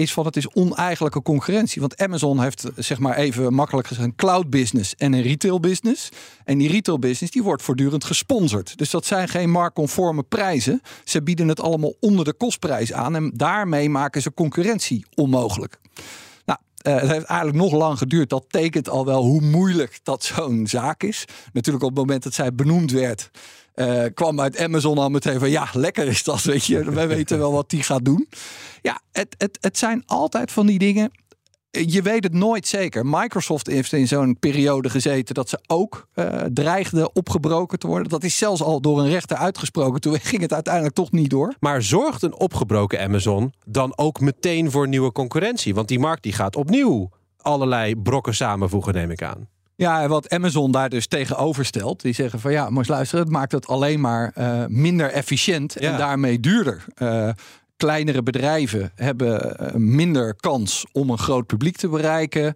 is 0.00 0.12
van 0.12 0.26
het 0.26 0.36
is 0.36 0.48
oneigenlijke 0.52 1.22
concurrentie. 1.22 1.80
Want 1.80 1.96
Amazon 1.96 2.40
heeft, 2.40 2.64
zeg 2.76 2.98
maar 2.98 3.16
even 3.16 3.54
makkelijk 3.54 3.90
een 3.90 4.14
cloud 4.16 4.50
business 4.50 4.94
en 4.94 5.12
een 5.12 5.22
retail 5.22 5.60
business. 5.60 6.08
En 6.44 6.58
die 6.58 6.68
retail 6.68 6.98
business 6.98 7.32
die 7.32 7.42
wordt 7.42 7.62
voortdurend 7.62 8.04
gesponsord. 8.04 8.78
Dus 8.78 8.90
dat 8.90 9.06
zijn 9.06 9.28
geen 9.28 9.50
marktconforme 9.50 10.22
prijzen. 10.22 10.80
Ze 11.04 11.22
bieden 11.22 11.48
het 11.48 11.60
allemaal 11.60 11.94
onder 12.00 12.24
de 12.24 12.32
kostprijs 12.32 12.92
aan. 12.92 13.14
En 13.14 13.32
daarmee 13.34 13.90
maken 13.90 14.22
ze 14.22 14.34
concurrentie 14.34 15.06
onmogelijk. 15.14 15.78
Uh, 16.86 16.94
het 16.94 17.10
heeft 17.10 17.24
eigenlijk 17.24 17.58
nog 17.58 17.72
lang 17.72 17.98
geduurd. 17.98 18.30
Dat 18.30 18.44
tekent 18.48 18.88
al 18.88 19.04
wel 19.04 19.22
hoe 19.22 19.40
moeilijk 19.40 20.00
dat 20.02 20.24
zo'n 20.24 20.66
zaak 20.66 21.02
is. 21.02 21.24
Natuurlijk 21.52 21.84
op 21.84 21.90
het 21.90 21.98
moment 21.98 22.22
dat 22.22 22.34
zij 22.34 22.54
benoemd 22.54 22.90
werd. 22.90 23.30
Uh, 23.74 24.04
kwam 24.14 24.40
uit 24.40 24.58
Amazon 24.58 24.98
al 24.98 25.08
meteen 25.08 25.38
van 25.38 25.50
ja, 25.50 25.68
lekker 25.72 26.06
is 26.06 26.22
dat, 26.22 26.42
weet 26.42 26.64
je. 26.64 26.90
Wij 26.90 27.08
weten 27.16 27.38
wel 27.38 27.52
wat 27.52 27.70
die 27.70 27.82
gaat 27.82 28.04
doen. 28.04 28.28
Ja, 28.82 29.00
het, 29.12 29.34
het, 29.38 29.58
het 29.60 29.78
zijn 29.78 30.02
altijd 30.06 30.52
van 30.52 30.66
die 30.66 30.78
dingen. 30.78 31.10
je 31.70 32.02
weet 32.02 32.24
het 32.24 32.32
nooit 32.32 32.66
zeker. 32.66 33.06
Microsoft 33.06 33.66
heeft 33.66 33.92
in 33.92 34.08
zo'n 34.08 34.38
periode 34.38 34.90
gezeten 34.90 35.34
dat 35.34 35.48
ze 35.48 35.58
ook 35.66 36.08
uh, 36.14 36.26
dreigde 36.52 37.12
opgebroken 37.12 37.78
te 37.78 37.86
worden. 37.86 38.08
Dat 38.08 38.24
is 38.24 38.36
zelfs 38.36 38.62
al 38.62 38.80
door 38.80 39.00
een 39.00 39.08
rechter 39.08 39.36
uitgesproken. 39.36 40.00
Toen 40.00 40.20
ging 40.20 40.42
het 40.42 40.52
uiteindelijk 40.52 40.94
toch 40.94 41.10
niet 41.12 41.30
door. 41.30 41.54
Maar 41.60 41.82
zorgt 41.82 42.22
een 42.22 42.38
opgebroken 42.38 43.00
Amazon 43.00 43.52
dan 43.66 43.92
ook 43.96 44.20
meteen 44.20 44.70
voor 44.70 44.88
nieuwe 44.88 45.12
concurrentie? 45.12 45.74
Want 45.74 45.88
die 45.88 45.98
markt 45.98 46.22
die 46.22 46.32
gaat 46.32 46.56
opnieuw 46.56 47.10
allerlei 47.36 47.96
brokken 47.96 48.34
samenvoegen, 48.34 48.94
neem 48.94 49.10
ik 49.10 49.22
aan. 49.22 49.48
Ja, 49.80 50.08
wat 50.08 50.30
Amazon 50.30 50.70
daar 50.70 50.88
dus 50.88 51.06
tegenover 51.06 51.64
stelt, 51.64 52.02
die 52.02 52.12
zeggen 52.12 52.40
van 52.40 52.52
ja, 52.52 52.70
maar 52.70 52.84
luisteren, 52.88 53.24
het 53.24 53.32
maakt 53.32 53.52
het 53.52 53.66
alleen 53.66 54.00
maar 54.00 54.32
uh, 54.38 54.64
minder 54.66 55.10
efficiënt 55.10 55.76
en 55.76 55.96
daarmee 55.96 56.40
duurder. 56.40 56.84
Uh, 56.98 57.28
kleinere 57.76 58.22
bedrijven 58.22 58.92
hebben 58.94 59.58
eh, 59.58 59.74
minder 59.74 60.34
kans 60.34 60.84
om 60.92 61.10
een 61.10 61.18
groot 61.18 61.46
publiek 61.46 61.76
te 61.76 61.88
bereiken. 61.88 62.54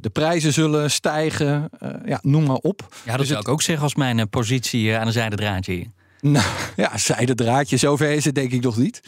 De 0.00 0.10
prijzen 0.10 0.52
zullen 0.52 0.90
stijgen. 0.90 1.70
Ja, 2.04 2.18
noem 2.22 2.44
maar 2.44 2.56
op. 2.56 2.86
Ja, 3.04 3.10
dat 3.10 3.18
dus 3.18 3.28
zou 3.28 3.40
ik 3.40 3.48
ook 3.48 3.62
zeggen 3.62 3.84
als 3.84 3.94
mijn 3.94 4.28
positie 4.28 4.96
aan 4.96 5.06
een 5.06 5.12
zijde 5.12 5.36
draadje. 5.36 5.86
Nou 6.20 6.46
ja, 6.76 6.98
zijde 6.98 7.34
draadje, 7.34 7.76
zover 7.76 8.10
is 8.10 8.24
het 8.24 8.34
denk 8.34 8.52
ik 8.52 8.62
nog 8.62 8.76
niet. 8.76 9.00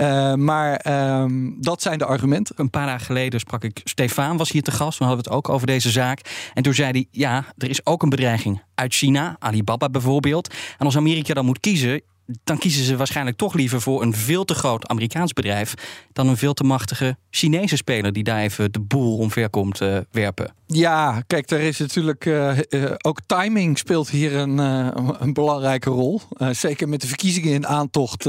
Uh, 0.00 0.34
maar 0.34 0.86
um, 1.20 1.56
dat 1.60 1.82
zijn 1.82 1.98
de 1.98 2.04
argumenten. 2.04 2.54
Een 2.58 2.70
paar 2.70 2.86
dagen 2.86 3.06
geleden 3.06 3.40
sprak 3.40 3.64
ik 3.64 3.80
Stefan, 3.84 4.36
was 4.36 4.50
hier 4.50 4.62
te 4.62 4.70
gast. 4.70 4.98
We 4.98 5.04
hadden 5.04 5.24
het 5.24 5.32
ook 5.34 5.48
over 5.48 5.66
deze 5.66 5.90
zaak. 5.90 6.20
En 6.54 6.62
toen 6.62 6.74
zei 6.74 6.90
hij: 6.90 7.06
Ja, 7.10 7.44
er 7.56 7.70
is 7.70 7.86
ook 7.86 8.02
een 8.02 8.08
bedreiging 8.08 8.62
uit 8.74 8.94
China, 8.94 9.36
Alibaba 9.38 9.88
bijvoorbeeld. 9.88 10.54
En 10.78 10.86
als 10.86 10.96
Amerika 10.96 11.34
dan 11.34 11.44
moet 11.44 11.60
kiezen, 11.60 12.02
dan 12.44 12.58
kiezen 12.58 12.84
ze 12.84 12.96
waarschijnlijk 12.96 13.36
toch 13.36 13.54
liever 13.54 13.80
voor 13.80 14.02
een 14.02 14.14
veel 14.14 14.44
te 14.44 14.54
groot 14.54 14.88
Amerikaans 14.88 15.32
bedrijf 15.32 15.74
dan 16.12 16.28
een 16.28 16.36
veel 16.36 16.54
te 16.54 16.64
machtige 16.64 17.16
Chinese 17.30 17.76
speler 17.76 18.12
die 18.12 18.24
daar 18.24 18.40
even 18.40 18.72
de 18.72 18.80
boel 18.80 19.16
omver 19.16 19.50
komt 19.50 19.80
uh, 19.80 19.98
werpen. 20.10 20.54
Ja, 20.66 21.22
kijk, 21.26 21.50
er 21.50 21.60
is 21.60 21.78
natuurlijk 21.78 22.24
uh, 22.24 22.58
uh, 22.68 22.90
ook 22.98 23.20
timing 23.26 23.78
speelt 23.78 24.10
hier 24.10 24.36
een, 24.36 24.58
een 25.22 25.32
belangrijke 25.32 25.90
rol. 25.90 26.20
zeker 26.50 26.88
met 26.88 27.00
de 27.00 27.06
verkiezingen 27.06 27.52
in 27.52 27.66
aantocht 27.66 28.26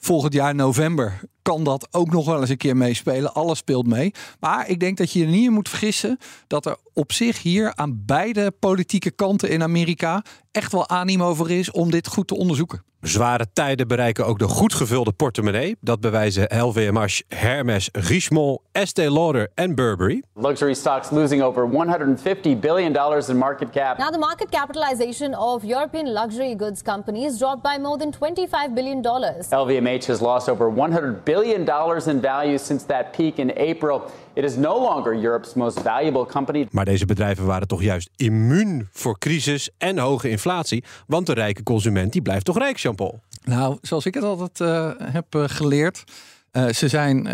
volgend 0.00 0.32
jaar 0.32 0.54
november 0.54 1.20
kan 1.42 1.64
dat 1.64 1.88
ook 1.90 2.10
nog 2.10 2.26
wel 2.26 2.40
eens 2.40 2.50
een 2.50 2.56
keer 2.56 2.76
meespelen. 2.76 3.34
Alles 3.34 3.58
speelt 3.58 3.86
mee. 3.86 4.12
Maar 4.40 4.68
ik 4.68 4.80
denk 4.80 4.96
dat 4.96 5.12
je 5.12 5.24
er 5.24 5.30
niet 5.30 5.50
moet 5.50 5.68
vergissen 5.68 6.18
dat 6.46 6.66
er 6.66 6.76
op 6.92 7.12
zich 7.12 7.42
hier 7.42 7.74
aan 7.74 8.02
beide 8.06 8.50
politieke 8.50 9.10
kanten 9.10 9.50
in 9.50 9.62
Amerika 9.62 10.24
echt 10.50 10.72
wel 10.72 10.88
animo 10.88 11.34
voor 11.34 11.50
is 11.50 11.70
om 11.70 11.90
dit 11.90 12.06
goed 12.06 12.26
te 12.26 12.36
onderzoeken. 12.36 12.84
Zware 13.00 13.46
tijden 13.52 13.88
bereiken 13.88 14.26
ook 14.26 14.38
de 14.38 14.48
goed 14.48 14.74
gevulde 14.74 15.12
portemonnee. 15.12 15.76
Dat 15.80 16.00
bewijzen 16.00 16.58
LVMH, 16.58 17.20
Hermes, 17.28 17.88
Richemont, 17.92 18.60
Estée 18.72 19.10
Lauder 19.12 19.48
en 19.54 19.74
Burberry. 19.74 20.22
Luxury 20.34 20.74
stocks 20.74 21.10
losing 21.10 21.42
over 21.42 21.68
150 21.68 22.56
billion 22.56 22.92
dollars 22.92 23.28
in 23.28 23.36
market 23.36 23.70
cap. 23.70 23.98
Now 23.98 24.10
the 24.12 24.18
market 24.18 24.48
capitalization 24.50 25.34
of 25.34 25.62
European 25.64 26.12
luxury 26.12 26.56
goods 26.56 26.82
companies 26.82 27.38
dropped 27.38 27.62
by 27.62 27.82
more 27.82 27.98
than 27.98 28.10
25 28.10 28.74
billion 28.74 29.02
dollars. 29.02 29.46
LVMH 29.50 30.06
has 30.06 30.20
lost 30.20 30.48
over 30.48 30.68
100 30.68 31.24
billion 31.24 31.64
dollars 31.64 32.06
in 32.06 32.20
value 32.20 32.58
since 32.58 32.86
that 32.86 33.12
peak 33.16 33.38
in 33.38 33.50
April. 33.56 34.02
It 34.40 34.46
is 34.46 34.56
no 34.56 34.78
longer 34.78 35.24
Europe's 35.24 35.54
most 35.54 35.80
valuable 35.80 36.26
company. 36.26 36.68
Maar 36.70 36.84
deze 36.84 37.06
bedrijven 37.06 37.46
waren 37.46 37.68
toch 37.68 37.82
juist 37.82 38.10
immuun 38.16 38.88
voor 38.92 39.18
crisis 39.18 39.70
en 39.78 39.98
hoge 39.98 40.30
inflatie, 40.30 40.84
want 41.06 41.26
de 41.26 41.32
rijke 41.32 41.62
consument 41.62 42.12
die 42.12 42.22
blijft 42.22 42.44
toch 42.44 42.58
rijk, 42.58 42.76
Jean-Paul? 42.76 43.20
Nou, 43.44 43.78
zoals 43.82 44.06
ik 44.06 44.14
het 44.14 44.24
altijd 44.24 44.60
uh, 44.60 44.90
heb 45.12 45.34
uh, 45.34 45.44
geleerd, 45.46 46.04
uh, 46.52 46.68
ze 46.68 46.88
zijn 46.88 47.28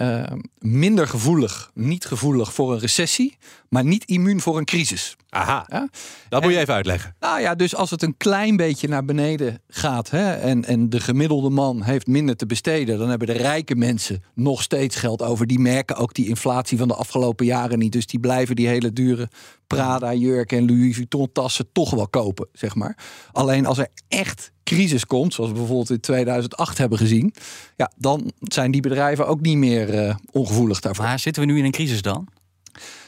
minder 0.59 1.09
gevoelig, 1.09 1.71
niet 1.75 2.05
gevoelig 2.05 2.55
voor 2.55 2.73
een 2.73 2.79
recessie, 2.79 3.37
maar 3.69 3.85
niet 3.85 4.05
immuun 4.05 4.41
voor 4.41 4.59
een 4.59 4.65
crisis. 4.65 5.17
Aha, 5.29 5.67
ja? 5.69 5.89
dat 6.29 6.43
moet 6.43 6.53
je 6.53 6.59
even 6.59 6.75
uitleggen. 6.75 7.17
Nou 7.21 7.41
ja, 7.41 7.55
dus 7.55 7.75
als 7.75 7.91
het 7.91 8.03
een 8.03 8.17
klein 8.17 8.57
beetje 8.57 8.89
naar 8.89 9.05
beneden 9.05 9.61
gaat 9.69 10.11
hè, 10.11 10.33
en, 10.33 10.65
en 10.65 10.91
de 10.91 11.01
gemiddelde 11.01 11.51
man 11.51 11.83
heeft 11.83 12.07
minder 12.07 12.37
te 12.37 12.47
besteden, 12.47 12.99
dan 12.99 13.09
hebben 13.09 13.27
de 13.27 13.33
rijke 13.33 13.75
mensen 13.75 14.23
nog 14.35 14.63
steeds 14.63 14.97
geld 14.97 15.23
over. 15.23 15.47
Die 15.47 15.59
merken 15.59 15.97
ook 15.97 16.15
die 16.15 16.29
inflatie 16.29 16.79
van 16.79 16.89
de 16.89 16.95
afgelopen 16.95 17.47
jaren 17.47 17.79
niet. 17.79 17.93
Dus 17.93 18.07
die 18.07 18.21
blijven 18.21 18.57
die 18.57 18.69
hele 18.69 18.93
dure 18.93 19.29
Prada 19.67 20.15
jurken 20.15 20.59
en 20.59 20.67
Louis 20.67 20.97
Vuitton 20.97 21.33
tassen 21.33 21.73
toch 21.73 21.91
wel 21.91 22.09
kopen, 22.09 22.49
zeg 22.53 22.75
maar. 22.75 22.99
Alleen 23.33 23.67
als 23.67 23.79
er 23.79 23.89
echt 24.09 24.53
crisis 24.65 25.07
komt, 25.07 25.35
zoals 25.35 25.51
we 25.51 25.57
bijvoorbeeld 25.57 25.91
in 25.91 26.01
2008 26.01 26.79
hebben 26.79 26.99
gezien, 26.99 27.35
ja, 27.77 27.91
dan 27.97 28.33
zijn 28.41 28.71
die 28.71 28.81
bedrijven 28.81 29.27
ook 29.27 29.41
niet 29.41 29.57
meer 29.57 29.95
uh, 29.95 30.15
ongevoelig 30.31 30.81
daarvoor. 30.81 31.05
Maar 31.05 31.19
zitten 31.19 31.43
we 31.43 31.53
nu 31.53 31.59
in 31.59 31.65
een 31.65 31.71
crisis 31.71 32.03
dan? 32.03 32.29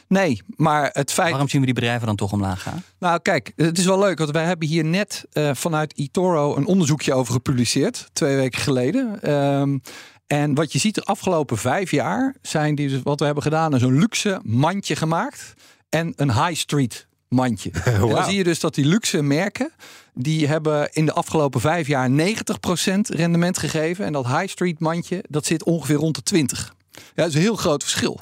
Nee, 0.07 0.41
maar 0.55 0.89
het 0.93 1.11
feit. 1.11 1.29
Waarom 1.29 1.49
zien 1.49 1.59
we 1.59 1.65
die 1.65 1.75
bedrijven 1.75 2.07
dan 2.07 2.15
toch 2.15 2.31
omlaag 2.31 2.61
gaan? 2.61 2.83
Nou, 2.99 3.19
kijk, 3.19 3.51
het 3.55 3.77
is 3.77 3.85
wel 3.85 3.99
leuk, 3.99 4.17
want 4.17 4.31
wij 4.31 4.45
hebben 4.45 4.67
hier 4.67 4.85
net 4.85 5.25
uh, 5.33 5.49
vanuit 5.53 5.97
eToro 5.97 6.55
een 6.55 6.65
onderzoekje 6.65 7.13
over 7.13 7.33
gepubliceerd, 7.33 8.09
twee 8.13 8.35
weken 8.35 8.61
geleden. 8.61 9.31
Um, 9.33 9.81
en 10.27 10.53
wat 10.53 10.71
je 10.71 10.79
ziet 10.79 10.95
de 10.95 11.03
afgelopen 11.03 11.57
vijf 11.57 11.91
jaar 11.91 12.35
zijn 12.41 12.75
die, 12.75 12.89
dus 12.89 13.01
wat 13.03 13.19
we 13.19 13.25
hebben 13.25 13.43
gedaan, 13.43 13.75
is 13.75 13.81
een 13.81 13.99
luxe 13.99 14.39
mandje 14.43 14.95
gemaakt 14.95 15.53
en 15.89 16.13
een 16.15 16.33
high 16.33 16.59
street 16.59 17.07
mandje. 17.27 17.71
wow. 17.83 18.03
En 18.09 18.15
dan 18.15 18.23
zie 18.23 18.37
je 18.37 18.43
dus 18.43 18.59
dat 18.59 18.75
die 18.75 18.85
luxe 18.85 19.21
merken, 19.21 19.71
die 20.13 20.47
hebben 20.47 20.89
in 20.93 21.05
de 21.05 21.13
afgelopen 21.13 21.61
vijf 21.61 21.87
jaar 21.87 22.09
90% 22.09 22.13
rendement 23.01 23.57
gegeven. 23.57 24.05
En 24.05 24.13
dat 24.13 24.25
high 24.25 24.47
street 24.47 24.79
mandje, 24.79 25.23
dat 25.29 25.45
zit 25.45 25.63
ongeveer 25.63 25.95
rond 25.95 26.15
de 26.15 26.23
20. 26.23 26.73
Ja, 26.91 27.01
dat 27.13 27.27
is 27.27 27.33
een 27.33 27.41
heel 27.41 27.55
groot 27.55 27.83
verschil. 27.83 28.21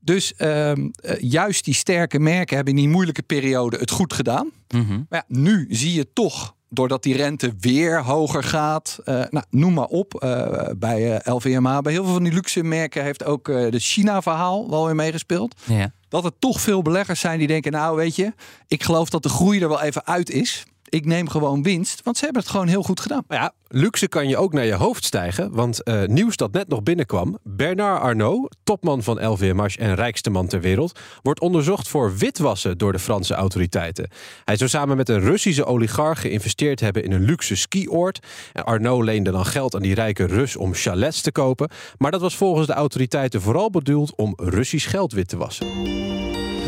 Dus 0.00 0.32
uh, 0.38 0.72
juist 1.18 1.64
die 1.64 1.74
sterke 1.74 2.18
merken 2.18 2.56
hebben 2.56 2.74
in 2.74 2.80
die 2.80 2.88
moeilijke 2.88 3.22
periode 3.22 3.76
het 3.76 3.90
goed 3.90 4.12
gedaan. 4.12 4.50
Mm 4.68 4.86
-hmm. 4.86 5.06
Maar 5.08 5.24
ja, 5.28 5.36
nu 5.36 5.66
zie 5.70 5.92
je 5.92 6.12
toch, 6.12 6.54
doordat 6.74 7.02
die 7.02 7.16
rente 7.16 7.54
weer 7.60 8.02
hoger 8.02 8.42
gaat, 8.42 8.98
uh, 9.04 9.14
nou, 9.30 9.44
noem 9.50 9.74
maar 9.74 9.86
op, 9.86 10.22
uh, 10.24 10.68
bij 10.76 11.20
LVMH, 11.24 11.78
bij 11.78 11.92
heel 11.92 12.04
veel 12.04 12.12
van 12.12 12.22
die 12.22 12.32
luxe 12.32 12.62
merken 12.62 13.02
heeft 13.02 13.24
ook 13.24 13.44
de 13.44 13.78
China-verhaal 13.78 14.70
wel 14.70 14.84
weer 14.84 14.94
meegespeeld. 14.94 15.54
Ja. 15.64 15.92
Dat 16.08 16.24
er 16.24 16.38
toch 16.38 16.60
veel 16.60 16.82
beleggers 16.82 17.20
zijn 17.20 17.38
die 17.38 17.46
denken, 17.46 17.72
nou 17.72 17.96
weet 17.96 18.16
je, 18.16 18.32
ik 18.68 18.82
geloof 18.82 19.08
dat 19.08 19.22
de 19.22 19.28
groei 19.28 19.60
er 19.60 19.68
wel 19.68 19.82
even 19.82 20.06
uit 20.06 20.30
is 20.30 20.64
ik 20.94 21.04
neem 21.04 21.28
gewoon 21.28 21.62
winst. 21.62 22.00
Want 22.02 22.16
ze 22.16 22.24
hebben 22.24 22.42
het 22.42 22.50
gewoon 22.50 22.68
heel 22.68 22.82
goed 22.82 23.00
gedaan. 23.00 23.24
Maar 23.28 23.38
ja, 23.38 23.52
luxe 23.68 24.08
kan 24.08 24.28
je 24.28 24.36
ook 24.36 24.52
naar 24.52 24.64
je 24.64 24.74
hoofd 24.74 25.04
stijgen. 25.04 25.52
Want 25.52 25.80
uh, 25.84 26.04
nieuws 26.04 26.36
dat 26.36 26.52
net 26.52 26.68
nog 26.68 26.82
binnenkwam. 26.82 27.38
Bernard 27.42 28.02
Arnault, 28.02 28.56
topman 28.64 29.02
van 29.02 29.26
LVMH 29.26 29.78
en 29.78 29.94
rijkste 29.94 30.30
man 30.30 30.46
ter 30.46 30.60
wereld... 30.60 31.00
wordt 31.22 31.40
onderzocht 31.40 31.88
voor 31.88 32.16
witwassen 32.16 32.78
door 32.78 32.92
de 32.92 32.98
Franse 32.98 33.34
autoriteiten. 33.34 34.08
Hij 34.44 34.56
zou 34.56 34.70
samen 34.70 34.96
met 34.96 35.08
een 35.08 35.20
Russische 35.20 35.64
oligarch 35.64 36.20
geïnvesteerd 36.20 36.80
hebben... 36.80 37.04
in 37.04 37.12
een 37.12 37.24
luxe 37.24 37.56
skioord. 37.56 38.18
En 38.52 38.64
Arnault 38.64 39.04
leende 39.04 39.30
dan 39.30 39.46
geld 39.46 39.74
aan 39.74 39.82
die 39.82 39.94
rijke 39.94 40.24
Rus 40.24 40.56
om 40.56 40.74
chalets 40.74 41.20
te 41.20 41.32
kopen. 41.32 41.70
Maar 41.98 42.10
dat 42.10 42.20
was 42.20 42.36
volgens 42.36 42.66
de 42.66 42.72
autoriteiten 42.72 43.40
vooral 43.40 43.70
bedoeld 43.70 44.14
om 44.16 44.32
Russisch 44.36 44.90
geld 44.90 45.12
wit 45.12 45.28
te 45.28 45.36
wassen. 45.36 45.66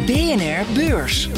BNR 0.06 0.64
Beurs. 0.74 1.28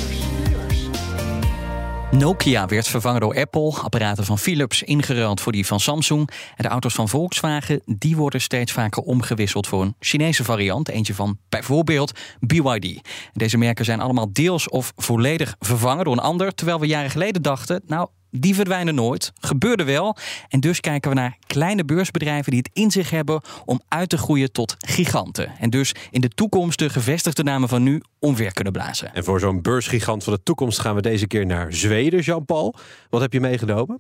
Nokia 2.11 2.67
werd 2.67 2.89
vervangen 2.89 3.21
door 3.21 3.41
Apple, 3.41 3.75
apparaten 3.83 4.25
van 4.25 4.39
Philips 4.39 4.83
ingeruild 4.83 5.41
voor 5.41 5.53
die 5.53 5.67
van 5.67 5.81
Samsung. 5.81 6.31
En 6.57 6.63
de 6.63 6.69
auto's 6.69 6.95
van 6.95 7.09
Volkswagen 7.09 7.83
die 7.85 8.17
worden 8.17 8.41
steeds 8.41 8.73
vaker 8.73 9.03
omgewisseld 9.03 9.67
voor 9.67 9.83
een 9.83 9.95
Chinese 10.01 10.45
variant. 10.45 10.89
Eentje 10.89 11.15
van 11.15 11.39
bijvoorbeeld 11.49 12.13
BYD. 12.41 13.01
Deze 13.33 13.59
merken 13.59 13.85
zijn 13.85 14.01
allemaal 14.01 14.33
deels 14.33 14.69
of 14.69 14.93
volledig 14.97 15.57
vervangen 15.59 16.05
door 16.05 16.13
een 16.13 16.23
ander. 16.23 16.55
Terwijl 16.55 16.81
we 16.81 16.87
jaren 16.87 17.11
geleden 17.11 17.43
dachten, 17.43 17.83
nou 17.87 18.09
die 18.31 18.55
verdwijnen 18.55 18.95
nooit. 18.95 19.33
Gebeurde 19.41 19.85
wel. 19.85 20.17
En 20.49 20.61
dus 20.61 20.81
kijken 20.81 21.11
we 21.11 21.17
naar 21.17 21.37
kleine 21.47 21.85
beursbedrijven 21.85 22.51
die 22.51 22.61
het 22.61 22.71
in 22.73 22.91
zich 22.91 23.11
hebben 23.11 23.41
om 23.65 23.81
uit 23.89 24.09
te 24.09 24.19
groeien 24.19 24.53
tot 24.53 24.75
giganten. 24.79 25.53
En 25.59 25.71
dus 25.71 25.95
in 26.11 26.21
de 26.21 26.29
toekomst 26.29 26.79
de 26.79 26.91
gevestigde 26.91 27.43
namen 27.43 27.69
van 27.69 27.83
nu 27.83 28.03
omver 28.19 28.53
kunnen 28.53 28.73
blazen. 28.73 29.15
En 29.15 29.25
voor 29.25 29.41
zo'n 29.41 29.63
beursgigant 29.63 30.25
van 30.25 30.33
de 30.33 30.43
toekomst 30.43 30.79
gaan 30.79 30.95
we 30.95 31.03
deze 31.03 31.27
keer 31.27 31.47
naar 31.47 31.73
Zweden, 31.73 32.21
Jean-Paul. 32.21 32.75
Wat 33.11 33.21
heb 33.21 33.33
je 33.33 33.41
meegenomen? 33.41 33.97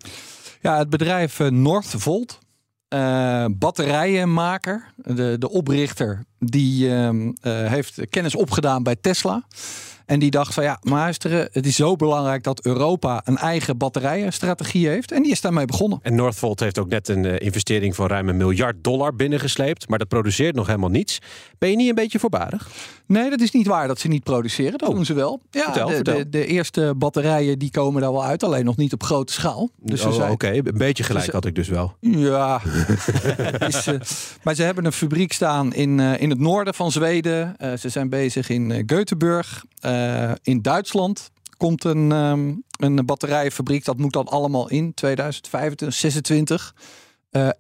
Ja, 0.61 0.79
het 0.79 0.91
bedrijf 0.91 1.39
uh, 1.39 1.49
Northvolt. 1.49 2.39
Uh, 2.95 3.45
batterijenmaker, 3.51 4.93
de, 4.97 5.37
de 5.39 5.51
oprichter, 5.51 6.25
die 6.39 6.87
uh, 6.87 7.11
heeft 7.43 8.01
kennis 8.11 8.35
opgedaan 8.35 8.83
bij 8.83 8.97
Tesla. 9.01 9.47
En 10.09 10.19
die 10.19 10.31
dacht 10.31 10.55
van 10.55 10.65
ja, 10.65 10.79
maar 10.83 10.99
luisteren, 10.99 11.49
het 11.53 11.67
is 11.67 11.77
zo 11.77 11.97
belangrijk 11.97 12.43
dat 12.43 12.65
Europa 12.65 13.21
een 13.25 13.37
eigen 13.37 13.77
batterijenstrategie 13.77 14.89
heeft. 14.89 15.13
En 15.13 15.23
die 15.23 15.33
is 15.33 15.41
daarmee 15.41 15.65
begonnen. 15.65 15.99
En 16.03 16.15
Northvolt 16.15 16.61
heeft 16.61 16.79
ook 16.79 16.89
net 16.89 17.09
een 17.09 17.25
uh, 17.25 17.35
investering 17.39 17.95
van 17.95 18.07
ruim 18.07 18.29
een 18.29 18.37
miljard 18.37 18.77
dollar 18.85 19.15
binnengesleept. 19.15 19.89
Maar 19.89 19.99
dat 19.99 20.09
produceert 20.09 20.55
nog 20.55 20.67
helemaal 20.67 20.89
niets. 20.89 21.19
Ben 21.59 21.71
je 21.71 21.77
niet 21.77 21.89
een 21.89 21.95
beetje 21.95 22.19
voorbarig? 22.19 22.69
Nee, 23.07 23.31
dat 23.31 23.41
is 23.41 23.51
niet 23.51 23.67
waar 23.67 23.89
dat 23.89 23.99
ze 23.99 24.09
niet 24.09 24.23
produceren. 24.23 24.79
Dat 24.79 24.89
oh. 24.89 24.95
doen 24.95 25.05
ze 25.05 25.15
wel. 25.15 25.41
Ja, 25.51 25.63
vertel, 25.63 25.89
de, 25.89 25.95
vertel. 25.95 26.17
De, 26.17 26.29
de, 26.29 26.47
eerste 26.47 26.95
batterijen 26.97 27.59
die 27.59 27.71
komen 27.71 28.01
daar 28.01 28.13
wel 28.13 28.25
uit. 28.25 28.43
Alleen 28.43 28.65
nog 28.65 28.77
niet 28.77 28.93
op 28.93 29.03
grote 29.03 29.33
schaal. 29.33 29.71
Dus 29.77 30.05
oh, 30.05 30.31
oké. 30.31 30.51
Een 30.51 30.79
beetje 30.79 31.03
gelijk 31.03 31.25
dus, 31.25 31.35
had 31.35 31.45
ik 31.45 31.55
dus 31.55 31.69
wel. 31.69 31.97
Ja. 32.01 32.61
is, 33.69 33.87
uh, 33.87 34.01
maar 34.43 34.55
ze 34.55 34.63
hebben 34.63 34.85
een 34.85 34.93
fabriek 34.93 35.33
staan 35.33 35.75
in, 35.75 35.99
uh, 35.99 36.21
in 36.21 36.31
het 36.31 36.39
noorden 36.39 36.75
van 36.75 36.93
Zweden. 36.93 37.57
Ze 37.79 37.89
zijn 37.89 38.09
bezig 38.09 38.49
in 38.49 38.85
Göteborg. 38.93 39.67
In 40.43 40.63
Duitsland 40.63 41.31
komt 41.57 41.85
een, 41.85 42.11
um, 42.13 42.65
een 42.79 43.07
batterijfabriek. 43.07 43.85
Dat 43.85 43.99
moet 43.99 44.13
dan 44.13 44.27
allemaal 44.27 44.69
in 44.69 44.95
2025, 44.95 45.95
2026 45.95 46.75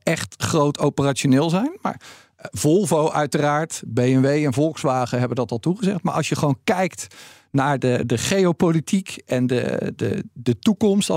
echt 0.02 0.34
groot 0.38 0.78
operationeel 0.78 1.50
zijn. 1.50 1.78
Maar 1.82 2.00
Volvo 2.36 3.10
uiteraard, 3.10 3.82
BMW 3.86 4.24
en 4.24 4.52
Volkswagen 4.52 5.18
hebben 5.18 5.36
dat 5.36 5.50
al 5.50 5.58
toegezegd. 5.58 6.02
Maar 6.02 6.14
als 6.14 6.28
je 6.28 6.36
gewoon 6.36 6.58
kijkt 6.64 7.06
naar 7.50 7.78
de, 7.78 8.02
de 8.06 8.18
geopolitiek 8.18 9.22
en 9.26 9.46
de, 9.46 9.92
de, 9.96 10.24
de 10.32 10.58
toekomst, 10.58 11.10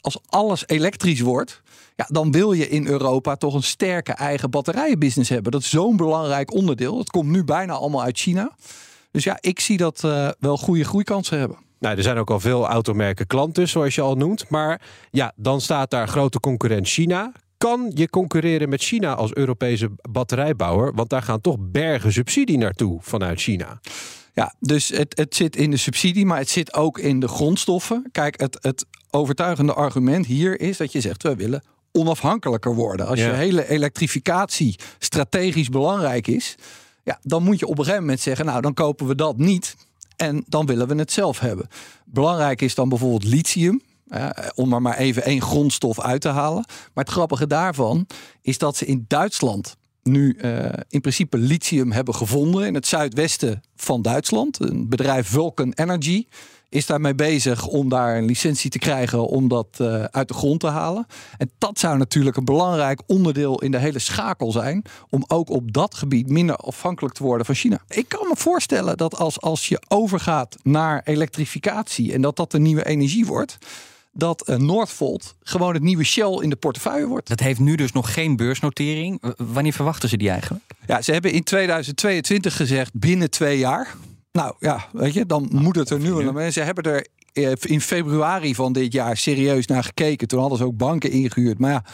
als 0.00 0.18
alles 0.26 0.62
elektrisch 0.66 1.20
wordt, 1.20 1.62
ja, 1.96 2.06
dan 2.08 2.32
wil 2.32 2.52
je 2.52 2.68
in 2.68 2.86
Europa 2.86 3.36
toch 3.36 3.54
een 3.54 3.62
sterke 3.62 4.12
eigen 4.12 4.50
batterijenbusiness 4.50 5.30
hebben. 5.30 5.52
Dat 5.52 5.60
is 5.60 5.70
zo'n 5.70 5.96
belangrijk 5.96 6.52
onderdeel. 6.52 6.96
Dat 6.96 7.10
komt 7.10 7.30
nu 7.30 7.44
bijna 7.44 7.72
allemaal 7.72 8.02
uit 8.02 8.18
China. 8.18 8.56
Dus 9.10 9.24
ja, 9.24 9.36
ik 9.40 9.60
zie 9.60 9.76
dat 9.76 10.02
uh, 10.04 10.28
wel 10.38 10.56
goede 10.56 10.84
groeikansen 10.84 11.38
hebben. 11.38 11.56
Nou, 11.78 11.96
er 11.96 12.02
zijn 12.02 12.18
ook 12.18 12.30
al 12.30 12.40
veel 12.40 12.66
automerken 12.66 13.26
klanten, 13.26 13.68
zoals 13.68 13.94
je 13.94 14.00
al 14.00 14.14
noemt. 14.14 14.48
Maar 14.48 14.80
ja, 15.10 15.32
dan 15.36 15.60
staat 15.60 15.90
daar 15.90 16.08
grote 16.08 16.40
concurrent 16.40 16.88
China 16.88 17.32
kan 17.58 17.90
je 17.94 18.10
concurreren 18.10 18.68
met 18.68 18.82
China 18.82 19.14
als 19.14 19.34
Europese 19.34 19.90
batterijbouwer? 20.10 20.94
Want 20.94 21.10
daar 21.10 21.22
gaan 21.22 21.40
toch 21.40 21.56
bergen 21.58 22.12
subsidie 22.12 22.58
naartoe 22.58 22.98
vanuit 23.02 23.40
China. 23.40 23.80
Ja, 24.34 24.54
dus 24.60 24.88
het, 24.88 25.16
het 25.16 25.34
zit 25.34 25.56
in 25.56 25.70
de 25.70 25.76
subsidie, 25.76 26.26
maar 26.26 26.38
het 26.38 26.48
zit 26.48 26.74
ook 26.74 26.98
in 26.98 27.20
de 27.20 27.28
grondstoffen. 27.28 28.08
Kijk, 28.12 28.40
het, 28.40 28.58
het 28.60 28.86
overtuigende 29.10 29.74
argument 29.74 30.26
hier 30.26 30.60
is 30.60 30.76
dat 30.76 30.92
je 30.92 31.00
zegt: 31.00 31.22
we 31.22 31.36
willen 31.36 31.64
onafhankelijker 31.92 32.74
worden. 32.74 33.06
Als 33.06 33.18
ja. 33.18 33.26
je 33.26 33.32
hele 33.32 33.68
elektrificatie 33.68 34.78
strategisch 34.98 35.68
belangrijk 35.68 36.26
is, 36.26 36.54
ja, 37.08 37.18
dan 37.22 37.42
moet 37.42 37.58
je 37.58 37.66
op 37.66 37.78
een 37.78 37.84
gegeven 37.84 38.00
moment 38.02 38.20
zeggen: 38.20 38.44
nou, 38.44 38.60
dan 38.60 38.74
kopen 38.74 39.06
we 39.06 39.14
dat 39.14 39.36
niet. 39.36 39.76
En 40.16 40.44
dan 40.48 40.66
willen 40.66 40.88
we 40.88 40.94
het 40.94 41.12
zelf 41.12 41.38
hebben. 41.38 41.68
Belangrijk 42.04 42.60
is 42.60 42.74
dan 42.74 42.88
bijvoorbeeld 42.88 43.24
lithium. 43.24 43.80
Om 44.54 44.72
er 44.72 44.82
maar 44.82 44.96
even 44.96 45.24
één 45.24 45.42
grondstof 45.42 46.00
uit 46.00 46.20
te 46.20 46.28
halen. 46.28 46.64
Maar 46.94 47.04
het 47.04 47.12
grappige 47.12 47.46
daarvan 47.46 48.06
is 48.42 48.58
dat 48.58 48.76
ze 48.76 48.86
in 48.86 49.04
Duitsland 49.08 49.76
nu 50.02 50.38
uh, 50.40 50.68
in 50.88 51.00
principe 51.00 51.38
lithium 51.38 51.92
hebben 51.92 52.14
gevonden 52.14 52.66
in 52.66 52.74
het 52.74 52.86
zuidwesten 52.86 53.62
van 53.76 54.02
Duitsland. 54.02 54.60
Een 54.60 54.88
bedrijf 54.88 55.28
Vulcan 55.28 55.72
Energy 55.72 56.26
is 56.68 56.86
daarmee 56.86 57.14
bezig 57.14 57.66
om 57.66 57.88
daar 57.88 58.16
een 58.16 58.24
licentie 58.24 58.70
te 58.70 58.78
krijgen 58.78 59.26
om 59.26 59.48
dat 59.48 59.66
uh, 59.80 60.04
uit 60.04 60.28
de 60.28 60.34
grond 60.34 60.60
te 60.60 60.66
halen. 60.66 61.06
En 61.36 61.50
dat 61.58 61.78
zou 61.78 61.98
natuurlijk 61.98 62.36
een 62.36 62.44
belangrijk 62.44 63.02
onderdeel 63.06 63.60
in 63.60 63.70
de 63.70 63.78
hele 63.78 63.98
schakel 63.98 64.52
zijn 64.52 64.82
om 65.10 65.24
ook 65.26 65.50
op 65.50 65.72
dat 65.72 65.94
gebied 65.94 66.28
minder 66.28 66.56
afhankelijk 66.56 67.14
te 67.14 67.22
worden 67.22 67.46
van 67.46 67.54
China. 67.54 67.80
Ik 67.88 68.08
kan 68.08 68.28
me 68.28 68.36
voorstellen 68.36 68.96
dat 68.96 69.16
als, 69.16 69.40
als 69.40 69.68
je 69.68 69.82
overgaat 69.88 70.56
naar 70.62 71.02
elektrificatie 71.04 72.12
en 72.12 72.20
dat 72.20 72.36
dat 72.36 72.50
de 72.50 72.58
nieuwe 72.58 72.86
energie 72.86 73.26
wordt, 73.26 73.58
dat 74.12 74.48
uh, 74.48 74.56
Northvolt 74.56 75.34
gewoon 75.42 75.74
het 75.74 75.82
nieuwe 75.82 76.04
Shell 76.04 76.38
in 76.40 76.50
de 76.50 76.56
portefeuille 76.56 77.06
wordt. 77.06 77.28
Dat 77.28 77.40
heeft 77.40 77.60
nu 77.60 77.74
dus 77.74 77.92
nog 77.92 78.12
geen 78.12 78.36
beursnotering. 78.36 79.18
W 79.20 79.30
wanneer 79.36 79.72
verwachten 79.72 80.08
ze 80.08 80.16
die 80.16 80.30
eigenlijk? 80.30 80.64
Ja, 80.86 81.02
ze 81.02 81.12
hebben 81.12 81.32
in 81.32 81.42
2022 81.42 82.56
gezegd 82.56 82.90
binnen 82.94 83.30
twee 83.30 83.58
jaar. 83.58 83.94
Nou 84.38 84.54
ja, 84.58 84.86
weet 84.92 85.14
je, 85.14 85.26
dan 85.26 85.48
nou, 85.50 85.62
moet 85.62 85.76
het 85.76 85.90
er 85.90 85.98
nu 85.98 86.12
wel. 86.12 86.50
Ze 86.50 86.60
hebben 86.60 86.84
er 86.84 87.06
eh, 87.32 87.52
in 87.60 87.80
februari 87.80 88.54
van 88.54 88.72
dit 88.72 88.92
jaar 88.92 89.16
serieus 89.16 89.66
naar 89.66 89.84
gekeken. 89.84 90.28
Toen 90.28 90.40
hadden 90.40 90.58
ze 90.58 90.64
ook 90.64 90.76
banken 90.76 91.10
ingehuurd. 91.10 91.58
Maar 91.58 91.70
ja, 91.70 91.84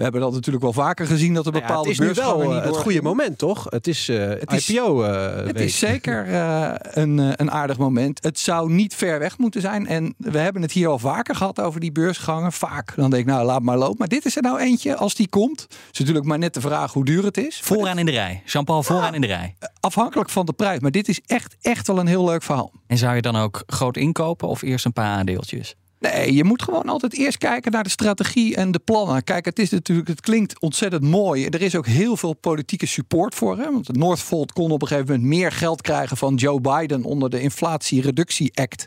we 0.00 0.06
hebben 0.06 0.24
dat 0.24 0.32
natuurlijk 0.34 0.64
wel 0.64 0.72
vaker 0.72 1.06
gezien 1.06 1.34
dat 1.34 1.46
er 1.46 1.52
bepaalde 1.52 1.72
nou 1.72 2.02
ja, 2.02 2.08
het 2.08 2.16
is 2.18 2.22
nu 2.22 2.22
wel 2.22 2.52
het 2.52 2.76
goede 2.76 3.02
moment, 3.02 3.38
toch? 3.38 3.66
Het 3.68 3.86
is 3.86 4.08
uh, 4.08 4.28
het 4.28 4.52
is, 4.52 4.70
IPO. 4.70 5.04
Uh, 5.04 5.34
het 5.34 5.44
week. 5.44 5.56
is 5.56 5.78
zeker 5.78 6.28
uh, 6.28 6.72
een, 6.76 7.18
een 7.18 7.50
aardig 7.50 7.78
moment. 7.78 8.22
Het 8.22 8.38
zou 8.38 8.72
niet 8.72 8.94
ver 8.94 9.18
weg 9.18 9.38
moeten 9.38 9.60
zijn. 9.60 9.86
En 9.86 10.14
we 10.16 10.38
hebben 10.38 10.62
het 10.62 10.72
hier 10.72 10.88
al 10.88 10.98
vaker 10.98 11.34
gehad 11.34 11.60
over 11.60 11.80
die 11.80 11.92
beursgangen. 11.92 12.52
Vaak. 12.52 12.92
Dan 12.96 13.10
denk 13.10 13.22
ik, 13.22 13.28
nou, 13.28 13.44
laat 13.44 13.62
maar 13.62 13.76
lopen. 13.76 13.96
Maar 13.98 14.08
dit 14.08 14.24
is 14.24 14.36
er 14.36 14.42
nou 14.42 14.58
eentje, 14.58 14.96
als 14.96 15.14
die 15.14 15.28
komt. 15.28 15.66
is 15.92 15.98
natuurlijk 15.98 16.26
maar 16.26 16.38
net 16.38 16.54
de 16.54 16.60
vraag 16.60 16.92
hoe 16.92 17.04
duur 17.04 17.24
het 17.24 17.36
is. 17.36 17.60
Vooraan 17.62 17.98
in 17.98 18.06
de 18.06 18.12
rij. 18.12 18.42
Jean-Paul, 18.44 18.82
vooraan 18.82 19.08
ja, 19.08 19.14
in 19.14 19.20
de 19.20 19.26
rij. 19.26 19.54
Afhankelijk 19.80 20.30
van 20.30 20.46
de 20.46 20.52
prijs. 20.52 20.80
Maar 20.80 20.90
dit 20.90 21.08
is 21.08 21.20
echt, 21.26 21.56
echt 21.60 21.86
wel 21.86 21.98
een 21.98 22.06
heel 22.06 22.24
leuk 22.24 22.42
verhaal. 22.42 22.72
En 22.86 22.98
zou 22.98 23.14
je 23.14 23.22
dan 23.22 23.36
ook 23.36 23.62
groot 23.66 23.96
inkopen 23.96 24.48
of 24.48 24.62
eerst 24.62 24.84
een 24.84 24.92
paar 24.92 25.16
aandeeltjes? 25.16 25.74
Nee, 26.00 26.34
je 26.34 26.44
moet 26.44 26.62
gewoon 26.62 26.88
altijd 26.88 27.14
eerst 27.14 27.38
kijken 27.38 27.72
naar 27.72 27.82
de 27.82 27.90
strategie 27.90 28.56
en 28.56 28.70
de 28.70 28.78
plannen. 28.78 29.24
Kijk, 29.24 29.44
het 29.44 29.58
is 29.58 29.70
natuurlijk, 29.70 30.08
het 30.08 30.20
klinkt 30.20 30.60
ontzettend 30.60 31.02
mooi. 31.02 31.46
Er 31.46 31.62
is 31.62 31.76
ook 31.76 31.86
heel 31.86 32.16
veel 32.16 32.32
politieke 32.32 32.86
support 32.86 33.34
voor. 33.34 33.58
Hè? 33.58 33.72
Want 33.72 33.96
Northvolt 33.96 34.52
kon 34.52 34.70
op 34.70 34.82
een 34.82 34.88
gegeven 34.88 35.10
moment 35.10 35.28
meer 35.28 35.52
geld 35.52 35.82
krijgen 35.82 36.16
van 36.16 36.34
Joe 36.34 36.60
Biden 36.60 37.04
onder 37.04 37.30
de 37.30 37.40
Inflatie-Reductie 37.40 38.50
Act. 38.54 38.86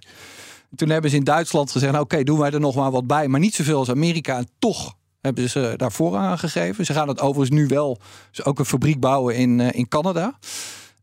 Toen 0.75 0.89
hebben 0.89 1.09
ze 1.09 1.15
in 1.15 1.23
Duitsland 1.23 1.71
gezegd: 1.71 1.91
nou, 1.91 2.03
oké, 2.03 2.23
doen 2.23 2.39
wij 2.39 2.51
er 2.51 2.59
nog 2.59 2.75
maar 2.75 2.91
wat 2.91 3.07
bij, 3.07 3.27
maar 3.27 3.39
niet 3.39 3.55
zoveel 3.55 3.77
als 3.77 3.89
Amerika. 3.89 4.37
En 4.37 4.47
toch 4.59 4.95
hebben 5.21 5.49
ze 5.49 5.73
daar 5.77 5.91
voorrang 5.91 6.25
aan 6.25 6.39
gegeven. 6.39 6.85
Ze 6.85 6.93
gaan 6.93 7.07
het 7.07 7.19
overigens 7.19 7.59
nu 7.59 7.67
wel 7.67 7.99
dus 8.31 8.45
ook 8.45 8.59
een 8.59 8.65
fabriek 8.65 8.99
bouwen 8.99 9.35
in, 9.35 9.59
uh, 9.59 9.67
in 9.71 9.87
Canada. 9.87 10.37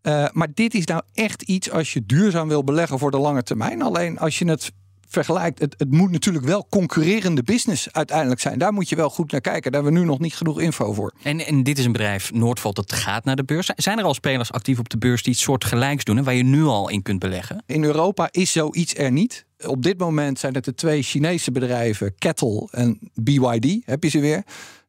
Uh, 0.03 0.27
maar 0.33 0.49
dit 0.55 0.75
is 0.75 0.85
nou 0.85 1.03
echt 1.15 1.43
iets 1.43 1.71
als 1.71 1.93
je 1.93 2.07
duurzaam 2.07 2.49
wil 2.49 2.65
beleggen 2.65 2.99
voor 2.99 3.11
de 3.11 3.19
lange 3.19 3.43
termijn. 3.43 3.83
Alleen 3.83 4.19
als 4.19 4.39
je 4.39 4.49
het 4.49 4.73
vergelijkt, 5.11 5.59
het, 5.59 5.75
het 5.79 5.91
moet 5.91 6.11
natuurlijk 6.11 6.45
wel 6.45 6.67
concurrerende 6.71 7.43
business 7.43 7.93
uiteindelijk 7.93 8.41
zijn. 8.41 8.59
Daar 8.59 8.73
moet 8.73 8.89
je 8.89 8.97
wel 8.97 9.11
goed 9.11 9.33
naar 9.33 9.41
kijken. 9.41 9.73
Daar 9.73 9.83
hebben 9.83 10.01
we 10.01 10.07
nu 10.07 10.13
nog 10.13 10.19
niet 10.19 10.35
genoeg 10.35 10.61
info 10.61 10.93
voor. 10.93 11.13
En, 11.23 11.47
en 11.47 11.63
dit 11.63 11.79
is 11.79 11.85
een 11.85 11.93
bedrijf, 11.93 12.33
Noordvolt, 12.33 12.77
dat 12.77 12.93
gaat 12.93 13.25
naar 13.25 13.37
de 13.37 13.45
beurs. 13.45 13.71
Zijn 13.77 13.99
er 13.99 14.05
al 14.05 14.15
spelers 14.15 14.53
actief 14.53 14.79
op 14.79 14.89
de 14.89 14.99
beurs 14.99 15.23
die 15.23 15.33
het 15.33 15.43
soort 15.43 15.65
gelijks 15.65 16.05
doen 16.05 16.19
en 16.19 16.25
waar 16.25 16.35
je 16.35 16.43
nu 16.43 16.65
al 16.65 16.89
in 16.89 17.03
kunt 17.03 17.19
beleggen? 17.19 17.63
In 17.67 17.85
Europa 17.85 18.29
is 18.31 18.53
zoiets 18.53 18.95
er 18.95 19.13
niet. 19.13 19.45
Op 19.67 19.83
dit 19.83 19.99
moment 19.99 20.39
zijn 20.39 20.55
het 20.55 20.65
de 20.65 20.75
twee 20.75 21.03
Chinese 21.03 21.53
bedrijven, 21.53 22.15
Kettle 22.19 22.69
en 22.71 22.99
BYD, 23.15 23.79
heb 23.85 24.03
je 24.03 24.11
ze 24.11 24.21
weer. 24.21 24.43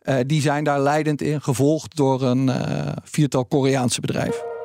Uh, 0.03 0.15
die 0.25 0.41
zijn 0.41 0.63
daar 0.63 0.81
leidend 0.81 1.21
in, 1.21 1.41
gevolgd 1.41 1.95
door 1.95 2.21
een 2.21 2.47
uh, 2.47 2.91
viertal 3.03 3.45
Koreaanse 3.45 4.01
bedrijven. 4.01 4.60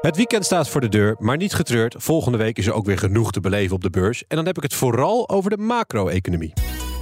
Het 0.00 0.16
weekend 0.16 0.44
staat 0.44 0.68
voor 0.68 0.80
de 0.80 0.88
deur, 0.88 1.16
maar 1.18 1.36
niet 1.36 1.54
getreurd. 1.54 1.94
Volgende 1.98 2.38
week 2.38 2.58
is 2.58 2.66
er 2.66 2.72
ook 2.72 2.86
weer 2.86 2.98
genoeg 2.98 3.32
te 3.32 3.40
beleven 3.40 3.74
op 3.74 3.82
de 3.82 3.90
beurs. 3.90 4.24
En 4.28 4.36
dan 4.36 4.46
heb 4.46 4.56
ik 4.56 4.62
het 4.62 4.74
vooral 4.74 5.28
over 5.28 5.50
de 5.50 5.56
macro-economie. 5.56 6.52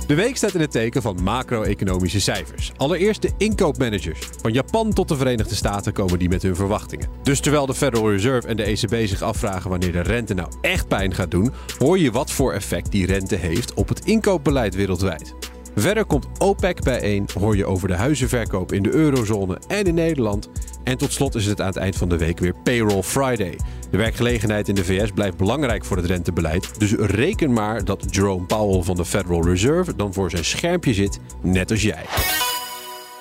De 0.07 0.15
week 0.15 0.37
staat 0.37 0.55
in 0.55 0.61
het 0.61 0.71
teken 0.71 1.03
van 1.03 1.23
macro-economische 1.23 2.21
cijfers. 2.21 2.73
Allereerst 2.77 3.23
de 3.23 3.31
inkoopmanagers. 3.37 4.29
Van 4.41 4.53
Japan 4.53 4.93
tot 4.93 5.09
de 5.09 5.17
Verenigde 5.17 5.55
Staten 5.55 5.93
komen 5.93 6.19
die 6.19 6.29
met 6.29 6.43
hun 6.43 6.57
verwachtingen. 6.57 7.09
Dus 7.23 7.41
terwijl 7.41 7.67
de 7.67 7.75
Federal 7.75 8.11
Reserve 8.11 8.49
en 8.49 8.57
de 8.57 8.63
ECB 8.63 9.09
zich 9.09 9.23
afvragen 9.23 9.71
wanneer 9.71 9.93
de 9.93 10.01
rente 10.01 10.35
nou 10.35 10.49
echt 10.61 10.89
pijn 10.89 11.15
gaat 11.15 11.31
doen, 11.31 11.53
hoor 11.79 11.99
je 11.99 12.11
wat 12.11 12.31
voor 12.31 12.53
effect 12.53 12.91
die 12.91 13.07
rente 13.07 13.37
heeft 13.37 13.75
op 13.75 13.89
het 13.89 14.05
inkoopbeleid 14.05 14.75
wereldwijd. 14.75 15.35
Verder 15.75 16.05
komt 16.05 16.27
OPEC 16.39 16.83
bijeen, 16.83 17.29
hoor 17.39 17.57
je 17.57 17.67
over 17.67 17.89
de 17.89 17.95
huizenverkoop 17.95 18.73
in 18.73 18.83
de 18.83 18.91
eurozone 18.91 19.61
en 19.67 19.85
in 19.85 19.95
Nederland. 19.95 20.51
En 20.85 20.99
tot 20.99 21.13
slot 21.13 21.35
is 21.35 21.47
het 21.47 21.61
aan 21.61 21.67
het 21.67 21.77
eind 21.77 21.97
van 21.97 22.09
de 22.09 22.17
week 22.17 22.39
weer 22.39 22.55
Payroll 22.63 23.03
Friday. 23.03 23.59
De 23.91 23.97
werkgelegenheid 23.97 24.69
in 24.69 24.75
de 24.75 24.85
VS 24.85 25.11
blijft 25.11 25.37
belangrijk 25.37 25.85
voor 25.85 25.97
het 25.97 26.07
rentebeleid. 26.07 26.81
Dus 26.81 26.93
reken 26.93 27.53
maar 27.53 27.85
dat 27.85 28.05
Jerome 28.11 28.47
Powell 28.47 28.83
van 28.83 28.97
de 28.97 29.05
Federal 29.05 29.45
Reserve 29.45 29.97
dan 29.97 30.13
voor 30.13 30.31
zijn 30.31 30.45
schermpje 30.45 30.95
zit, 30.95 31.19
net 31.43 31.71
als 31.71 31.83
jij. 31.83 32.05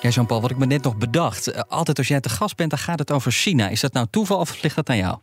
Ja, 0.00 0.08
Jean-Paul, 0.08 0.40
wat 0.40 0.50
ik 0.50 0.58
me 0.58 0.66
net 0.66 0.82
nog 0.82 0.96
bedacht. 0.96 1.68
Altijd 1.68 1.98
als 1.98 2.08
jij 2.08 2.20
te 2.20 2.28
gast 2.28 2.56
bent, 2.56 2.70
dan 2.70 2.78
gaat 2.78 2.98
het 2.98 3.12
over 3.12 3.32
China. 3.32 3.68
Is 3.68 3.80
dat 3.80 3.92
nou 3.92 4.06
toeval 4.10 4.38
of 4.38 4.62
ligt 4.62 4.76
dat 4.76 4.88
aan 4.88 4.96
jou? 4.96 5.18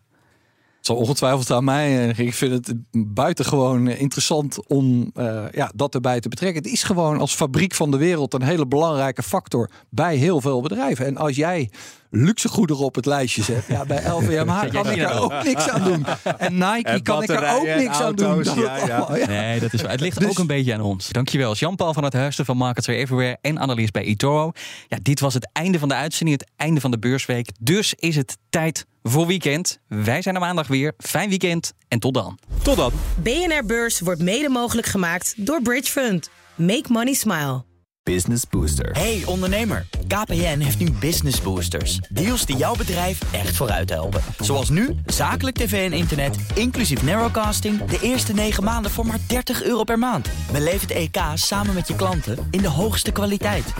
Zal 0.85 0.95
ongetwijfeld 0.95 1.51
aan 1.51 1.63
mij. 1.63 2.07
Ik 2.07 2.33
vind 2.33 2.67
het 2.67 2.75
buitengewoon 3.07 3.87
interessant 3.87 4.67
om 4.67 5.11
uh, 5.17 5.43
ja, 5.51 5.71
dat 5.75 5.93
erbij 5.93 6.19
te 6.19 6.29
betrekken. 6.29 6.63
Het 6.63 6.71
is 6.71 6.83
gewoon 6.83 7.19
als 7.19 7.35
fabriek 7.35 7.73
van 7.73 7.91
de 7.91 7.97
wereld 7.97 8.33
een 8.33 8.41
hele 8.41 8.67
belangrijke 8.67 9.23
factor 9.23 9.69
bij 9.89 10.15
heel 10.15 10.41
veel 10.41 10.61
bedrijven. 10.61 11.05
En 11.05 11.17
als 11.17 11.35
jij 11.35 11.69
luxe 12.09 12.47
goederen 12.47 12.83
op 12.83 12.95
het 12.95 13.05
lijstje 13.05 13.43
zet. 13.43 13.65
Ja, 13.67 13.85
bij 13.85 14.09
LVMH 14.09 14.59
kan 14.71 14.89
ik 14.89 14.97
er 14.97 15.19
ook 15.19 15.43
niks 15.43 15.69
aan 15.69 15.83
doen. 15.83 16.05
En 16.37 16.53
Nike 16.53 17.01
kan 17.01 17.23
ik 17.23 17.29
er 17.29 17.55
ook 17.55 17.65
niks 17.65 17.99
aan 17.99 18.15
doen. 18.15 18.43
Ja, 18.43 18.77
ja. 18.85 19.27
Nee, 19.27 19.59
dat 19.59 19.73
is 19.73 19.81
waar. 19.81 19.91
Het 19.91 19.99
ligt 19.99 20.19
dus... 20.19 20.29
ook 20.29 20.37
een 20.37 20.47
beetje 20.47 20.73
aan 20.73 20.81
ons. 20.81 21.09
Dankjewel, 21.09 21.53
Jean-Paul 21.53 21.93
van 21.93 22.03
het 22.03 22.13
Huisten 22.13 22.45
van 22.45 22.57
Markets 22.57 22.87
Everywhere 22.87 23.37
en 23.41 23.57
Annelies 23.57 23.91
bij 23.91 24.03
eToro. 24.03 24.51
Ja, 24.87 24.97
dit 25.01 25.19
was 25.19 25.33
het 25.33 25.49
einde 25.51 25.79
van 25.79 25.89
de 25.89 25.95
uitzending, 25.95 26.39
het 26.39 26.49
einde 26.55 26.81
van 26.81 26.91
de 26.91 26.99
beursweek. 26.99 27.49
Dus 27.59 27.93
is 27.93 28.15
het 28.15 28.37
tijd 28.49 28.85
voor 29.07 29.27
weekend. 29.27 29.79
Wij 29.87 30.21
zijn 30.21 30.35
er 30.35 30.41
maandag 30.41 30.67
weer. 30.67 30.93
Fijn 30.97 31.29
weekend 31.29 31.73
en 31.87 31.99
tot 31.99 32.13
dan. 32.13 32.39
Tot 32.61 32.75
dan. 32.75 32.91
BNR 33.23 33.65
Beurs 33.65 33.99
wordt 33.99 34.21
mede 34.21 34.49
mogelijk 34.49 34.87
gemaakt 34.87 35.33
door 35.37 35.61
Bridge 35.61 35.91
Fund. 35.91 36.29
Make 36.55 36.85
money 36.87 37.13
smile. 37.13 37.63
Business 38.03 38.43
Booster. 38.49 38.91
Hey 38.91 39.23
ondernemer, 39.25 39.87
KPN 40.07 40.59
heeft 40.59 40.79
nu 40.79 40.91
Business 40.91 41.41
Boosters. 41.41 41.97
Deals 42.09 42.45
die 42.45 42.55
jouw 42.55 42.75
bedrijf 42.75 43.33
echt 43.33 43.55
vooruit 43.55 43.89
helpen. 43.89 44.21
Zoals 44.39 44.69
nu, 44.69 44.95
zakelijk 45.05 45.57
tv 45.57 45.91
en 45.91 45.97
internet, 45.97 46.35
inclusief 46.55 47.03
narrowcasting... 47.03 47.85
de 47.85 47.99
eerste 48.01 48.33
9 48.33 48.63
maanden 48.63 48.91
voor 48.91 49.05
maar 49.05 49.19
30 49.27 49.63
euro 49.63 49.83
per 49.83 49.99
maand. 49.99 50.29
Beleef 50.51 50.81
het 50.81 50.91
EK 50.91 51.17
samen 51.33 51.73
met 51.73 51.87
je 51.87 51.95
klanten 51.95 52.47
in 52.51 52.61
de 52.61 52.69
hoogste 52.69 53.11
kwaliteit. 53.11 53.73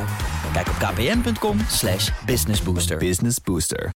Kijk 0.53 0.67
op 0.67 0.75
kpn.com 0.75 1.57
businessbooster. 2.25 2.97
Business 2.97 3.41
Booster. 3.43 3.89